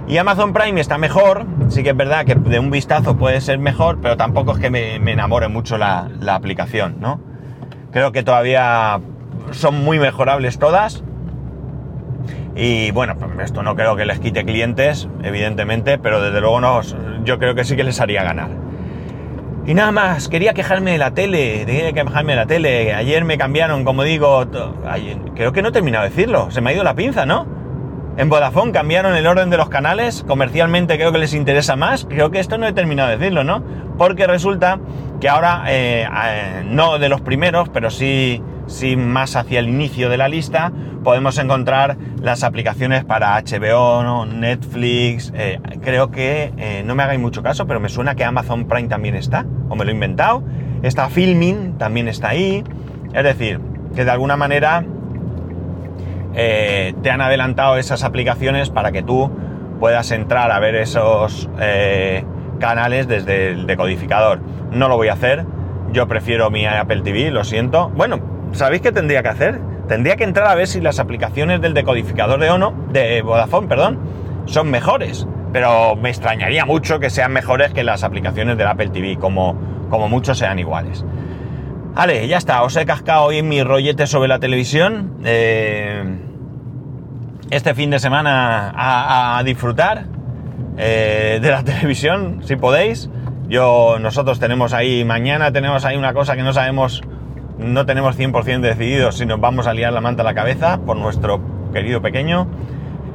Y 0.08 0.18
Amazon 0.18 0.54
Prime 0.54 0.80
está 0.80 0.98
mejor, 0.98 1.46
sí 1.68 1.84
que 1.84 1.90
es 1.90 1.98
verdad 1.98 2.26
que 2.26 2.36
de 2.36 2.60
un 2.60 2.72
vistazo 2.72 3.18
puede 3.18 3.42
ser 3.42 3.60
mejor, 3.60 4.00
pero 4.02 4.16
tampoco 4.16 4.54
es 4.54 4.60
que 4.60 4.70
me, 4.70 4.96
enamore 4.96 5.50
mucho 5.50 5.78
la, 5.78 6.10
la 6.22 6.36
aplicación, 6.36 6.98
¿no? 7.02 7.20
Creo 7.92 8.14
que 8.14 8.24
todavía 8.24 9.02
son 9.52 9.84
muy 9.84 10.00
mejorables 10.00 10.60
todas, 10.60 11.04
y 12.58 12.90
bueno, 12.92 13.16
esto 13.44 13.62
no 13.62 13.76
creo 13.76 13.96
que 13.96 14.06
les 14.06 14.20
quite 14.20 14.44
clientes, 14.44 15.08
evidentemente, 15.24 16.00
pero 16.00 16.22
desde 16.22 16.42
luego 16.42 16.60
no, 16.60 16.82
yo 17.24 17.38
creo 17.38 17.54
que 17.54 17.64
sí 17.64 17.76
que 17.76 17.84
les 17.84 18.02
haría 18.02 18.24
ganar. 18.24 18.50
Y 19.68 19.76
nada 19.76 19.92
más, 19.92 20.28
quería 20.28 20.54
quejarme 20.54 20.92
de 20.92 20.98
la 20.98 21.12
tele, 21.12 21.66
quería 21.66 21.94
quejarme 21.94 22.32
de 22.32 22.36
la 22.38 22.46
tele. 22.48 22.94
Ayer 22.94 23.26
me 23.26 23.38
cambiaron, 23.38 23.84
como 23.84 24.04
digo, 24.04 24.48
creo 25.36 25.52
que 25.52 25.62
no 25.62 25.70
he 25.70 25.72
terminado 25.72 26.06
de 26.06 26.10
decirlo, 26.10 26.50
se 26.50 26.62
me 26.62 26.72
ha 26.72 26.74
ido 26.74 26.84
la 26.84 26.96
pinza, 26.96 27.26
¿no? 27.26 27.46
En 28.18 28.30
Vodafone 28.30 28.72
cambiaron 28.72 29.16
el 29.16 29.28
orden 29.28 29.52
de 29.52 29.58
los 29.58 29.70
canales, 29.70 30.24
comercialmente 30.28 30.96
creo 30.98 31.12
que 31.12 31.20
les 31.20 31.36
interesa 31.36 31.76
más, 31.76 32.06
creo 32.06 32.32
que 32.32 32.40
esto 32.40 32.58
no 32.58 32.66
he 32.66 32.74
terminado 32.74 33.10
de 33.10 33.18
decirlo, 33.18 33.44
¿no? 33.44 33.62
Porque 34.00 34.26
resulta 34.26 34.80
que 35.22 35.30
ahora, 35.30 35.66
eh, 35.68 36.08
eh, 36.08 36.64
no 36.66 36.98
de 36.98 37.10
los 37.10 37.22
primeros, 37.22 37.70
pero 37.70 37.92
sí, 37.92 38.42
sí 38.68 38.96
más 38.96 39.36
hacia 39.36 39.60
el 39.60 39.68
inicio 39.68 40.10
de 40.10 40.18
la 40.18 40.28
lista, 40.28 40.72
podemos 41.04 41.38
encontrar 41.38 41.98
las 42.22 42.44
aplicaciones 42.44 43.06
para 43.06 43.42
HBO, 43.42 44.26
Netflix, 44.26 45.32
eh, 45.36 45.60
creo 45.82 46.12
que, 46.12 46.54
eh, 46.58 46.84
no 46.86 46.96
me 46.96 47.04
hagáis 47.04 47.20
mucho 47.20 47.42
caso, 47.42 47.66
pero 47.66 47.80
me 47.80 47.90
suena 47.90 48.16
que 48.16 48.24
Amazon 48.24 48.66
Prime 48.66 48.88
también 48.90 49.16
está, 49.16 49.46
o 49.70 49.76
me 49.76 49.86
lo 49.86 49.92
he 49.92 49.94
inventado, 49.94 50.44
está 50.84 51.10
Filming, 51.10 51.78
también 51.78 52.08
está 52.08 52.30
ahí, 52.30 52.64
es 53.14 53.24
decir, 53.24 53.60
que 53.96 54.06
de 54.06 54.12
alguna 54.12 54.36
manera 54.36 54.84
eh, 56.36 56.94
te 57.02 57.10
han 57.10 57.22
adelantado 57.22 57.78
esas 57.78 58.04
aplicaciones 58.04 58.70
para 58.70 58.92
que 58.92 59.02
tú 59.02 59.32
puedas 59.80 60.12
entrar 60.12 60.52
a 60.52 60.60
ver 60.60 60.76
esos 60.76 61.50
canales 62.60 63.08
desde 63.08 63.52
el 63.52 63.68
decodificador. 63.68 64.40
No 64.72 64.90
lo 64.90 64.98
voy 64.98 65.08
a 65.08 65.14
hacer, 65.14 65.46
yo 65.92 66.08
prefiero 66.08 66.50
mi 66.50 66.66
Apple 66.66 67.02
TV, 67.02 67.32
lo 67.32 67.44
siento. 67.44 67.90
Bueno, 67.90 68.37
¿sabéis 68.54 68.82
qué 68.82 68.92
tendría 68.92 69.22
que 69.24 69.30
hacer? 69.30 69.60
Tendría 69.88 70.16
que 70.18 70.24
entrar 70.24 70.48
a 70.48 70.56
ver 70.56 70.68
si 70.68 70.82
las 70.82 71.00
aplicaciones 71.00 71.62
del 71.62 71.74
decodificador 71.74 72.40
de 72.40 72.50
Ono, 72.50 72.74
de 72.92 73.22
Vodafone, 73.22 73.68
perdón, 73.68 74.00
son 74.46 74.70
mejores. 74.70 75.28
Pero 75.54 75.96
me 75.96 76.10
extrañaría 76.10 76.66
mucho 76.66 77.00
que 77.00 77.10
sean 77.10 77.32
mejores 77.32 77.74
que 77.74 77.84
las 77.84 78.04
aplicaciones 78.04 78.58
del 78.58 78.68
Apple 78.68 78.90
TV, 78.90 79.18
como, 79.18 79.58
como 79.90 80.10
muchos 80.10 80.38
sean 80.38 80.60
iguales. 80.60 81.06
Vale, 81.94 82.28
ya 82.28 82.38
está, 82.38 82.62
os 82.64 82.76
he 82.76 82.86
cascado 82.86 83.24
hoy 83.24 83.42
mi 83.42 83.64
rollete 83.64 84.06
sobre 84.06 84.28
la 84.28 84.40
televisión. 84.40 85.18
Eh, 85.24 86.04
este 87.50 87.74
fin 87.74 87.90
de 87.90 88.00
semana 88.00 88.74
a, 88.76 89.42
disfrutar 89.44 90.06
eh, 90.78 91.40
de 91.42 91.50
la 91.50 91.64
televisión, 91.64 92.42
si 92.44 92.56
podéis. 92.56 93.10
Yo, 93.48 93.98
nosotros 94.00 94.40
tenemos 94.40 94.74
ahí, 94.74 95.06
mañana 95.06 95.52
tenemos 95.54 95.86
ahí 95.86 95.96
una 95.96 96.14
cosa 96.14 96.36
que 96.36 96.44
no 96.44 96.52
sabemos 96.52 97.02
no 97.58 97.86
tenemos 97.86 98.18
100% 98.18 98.62
decidido 98.62 99.12
si 99.12 99.26
nos 99.26 99.40
vamos 99.40 99.68
a 99.68 99.74
liar 99.74 99.92
la 99.94 100.02
manta 100.02 100.22
a 100.22 100.26
la 100.26 100.34
cabeza 100.34 100.80
por 100.86 100.98
nuestro 100.98 101.42
querido 101.74 102.02
pequeño. 102.02 102.48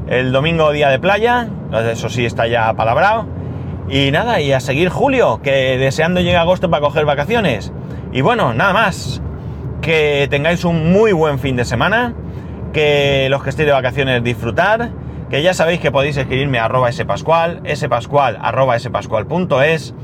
El 0.08 0.32
domingo 0.32 0.72
día 0.72 0.88
de 0.88 0.98
playa, 0.98 1.48
eso 1.90 2.08
sí 2.08 2.24
está 2.26 2.46
ya 2.46 2.72
palabrado. 2.74 3.26
Y 3.88 4.10
nada, 4.10 4.40
y 4.40 4.52
a 4.52 4.60
seguir 4.60 4.88
julio, 4.88 5.40
que 5.42 5.78
deseando 5.78 6.20
llegue 6.20 6.36
agosto 6.36 6.70
para 6.70 6.80
coger 6.80 7.04
vacaciones. 7.04 7.72
Y 8.12 8.20
bueno, 8.20 8.54
nada 8.54 8.72
más. 8.72 9.22
Que 9.80 10.28
tengáis 10.30 10.64
un 10.64 10.92
muy 10.92 11.12
buen 11.12 11.38
fin 11.38 11.56
de 11.56 11.64
semana. 11.64 12.14
Que 12.72 13.28
los 13.30 13.42
que 13.42 13.50
estéis 13.50 13.66
de 13.66 13.72
vacaciones 13.72 14.22
disfrutar. 14.22 14.90
Que 15.30 15.42
ya 15.42 15.54
sabéis 15.54 15.80
que 15.80 15.90
podéis 15.90 16.16
escribirme 16.16 16.58
a 16.58 16.66
arroba 16.66 16.90
spascual, 16.92 17.62
spascual 17.74 18.38
arroba 18.40 18.78
spascual.es 18.78 19.94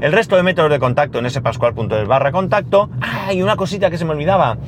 el 0.00 0.12
resto 0.12 0.36
de 0.36 0.42
métodos 0.42 0.70
de 0.70 0.78
contacto 0.78 1.18
en 1.18 1.28
spascual.es 1.30 2.06
barra 2.06 2.32
contacto. 2.32 2.90
Ah, 3.00 3.30
una 3.34 3.56
cosita 3.56 3.90
que 3.90 3.98
se 3.98 4.04
me 4.04 4.12
olvidaba. 4.12 4.58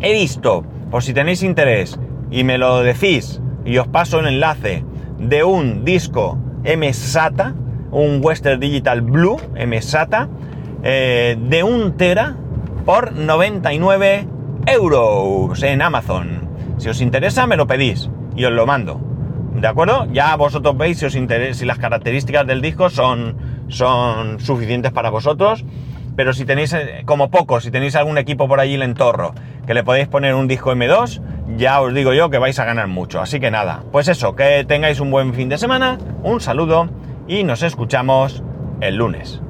He 0.00 0.12
visto, 0.12 0.64
por 0.90 1.02
si 1.02 1.14
tenéis 1.14 1.42
interés 1.42 1.98
y 2.30 2.44
me 2.44 2.58
lo 2.58 2.80
decís 2.80 3.40
y 3.64 3.78
os 3.78 3.88
paso 3.88 4.18
un 4.18 4.26
enlace 4.26 4.84
de 5.18 5.44
un 5.44 5.84
disco 5.84 6.38
M-SATA, 6.64 7.54
un 7.90 8.20
Western 8.22 8.60
Digital 8.60 9.02
Blue 9.02 9.36
M-SATA, 9.54 10.28
eh, 10.82 11.36
de 11.38 11.62
un 11.62 11.96
tera 11.96 12.36
por 12.84 13.12
99 13.12 14.26
euros 14.66 15.62
en 15.62 15.82
Amazon. 15.82 16.48
Si 16.78 16.88
os 16.88 17.00
interesa, 17.00 17.46
me 17.46 17.56
lo 17.56 17.66
pedís 17.66 18.10
y 18.36 18.44
os 18.44 18.52
lo 18.52 18.66
mando. 18.66 19.00
¿De 19.54 19.66
acuerdo? 19.66 20.06
Ya 20.12 20.34
vosotros 20.36 20.76
veis 20.78 20.98
si 20.98 21.06
os 21.06 21.14
interesa, 21.14 21.58
si 21.58 21.66
las 21.66 21.78
características 21.78 22.46
del 22.46 22.62
disco 22.62 22.88
son 22.88 23.36
son 23.70 24.40
suficientes 24.40 24.92
para 24.92 25.10
vosotros. 25.10 25.64
Pero 26.16 26.32
si 26.34 26.44
tenéis, 26.44 26.72
eh, 26.72 27.02
como 27.06 27.30
poco, 27.30 27.60
si 27.60 27.70
tenéis 27.70 27.96
algún 27.96 28.18
equipo 28.18 28.46
por 28.46 28.60
allí 28.60 28.74
en 28.74 28.94
torno 28.94 29.32
que 29.66 29.74
le 29.74 29.84
podéis 29.84 30.08
poner 30.08 30.34
un 30.34 30.48
disco 30.48 30.72
M2, 30.72 31.22
ya 31.56 31.80
os 31.80 31.94
digo 31.94 32.12
yo 32.12 32.30
que 32.30 32.38
vais 32.38 32.58
a 32.58 32.64
ganar 32.64 32.88
mucho. 32.88 33.20
Así 33.20 33.40
que 33.40 33.50
nada, 33.50 33.84
pues 33.92 34.08
eso, 34.08 34.34
que 34.34 34.64
tengáis 34.64 35.00
un 35.00 35.10
buen 35.10 35.32
fin 35.34 35.48
de 35.48 35.58
semana, 35.58 35.98
un 36.22 36.40
saludo 36.40 36.90
y 37.28 37.44
nos 37.44 37.62
escuchamos 37.62 38.42
el 38.80 38.96
lunes. 38.96 39.40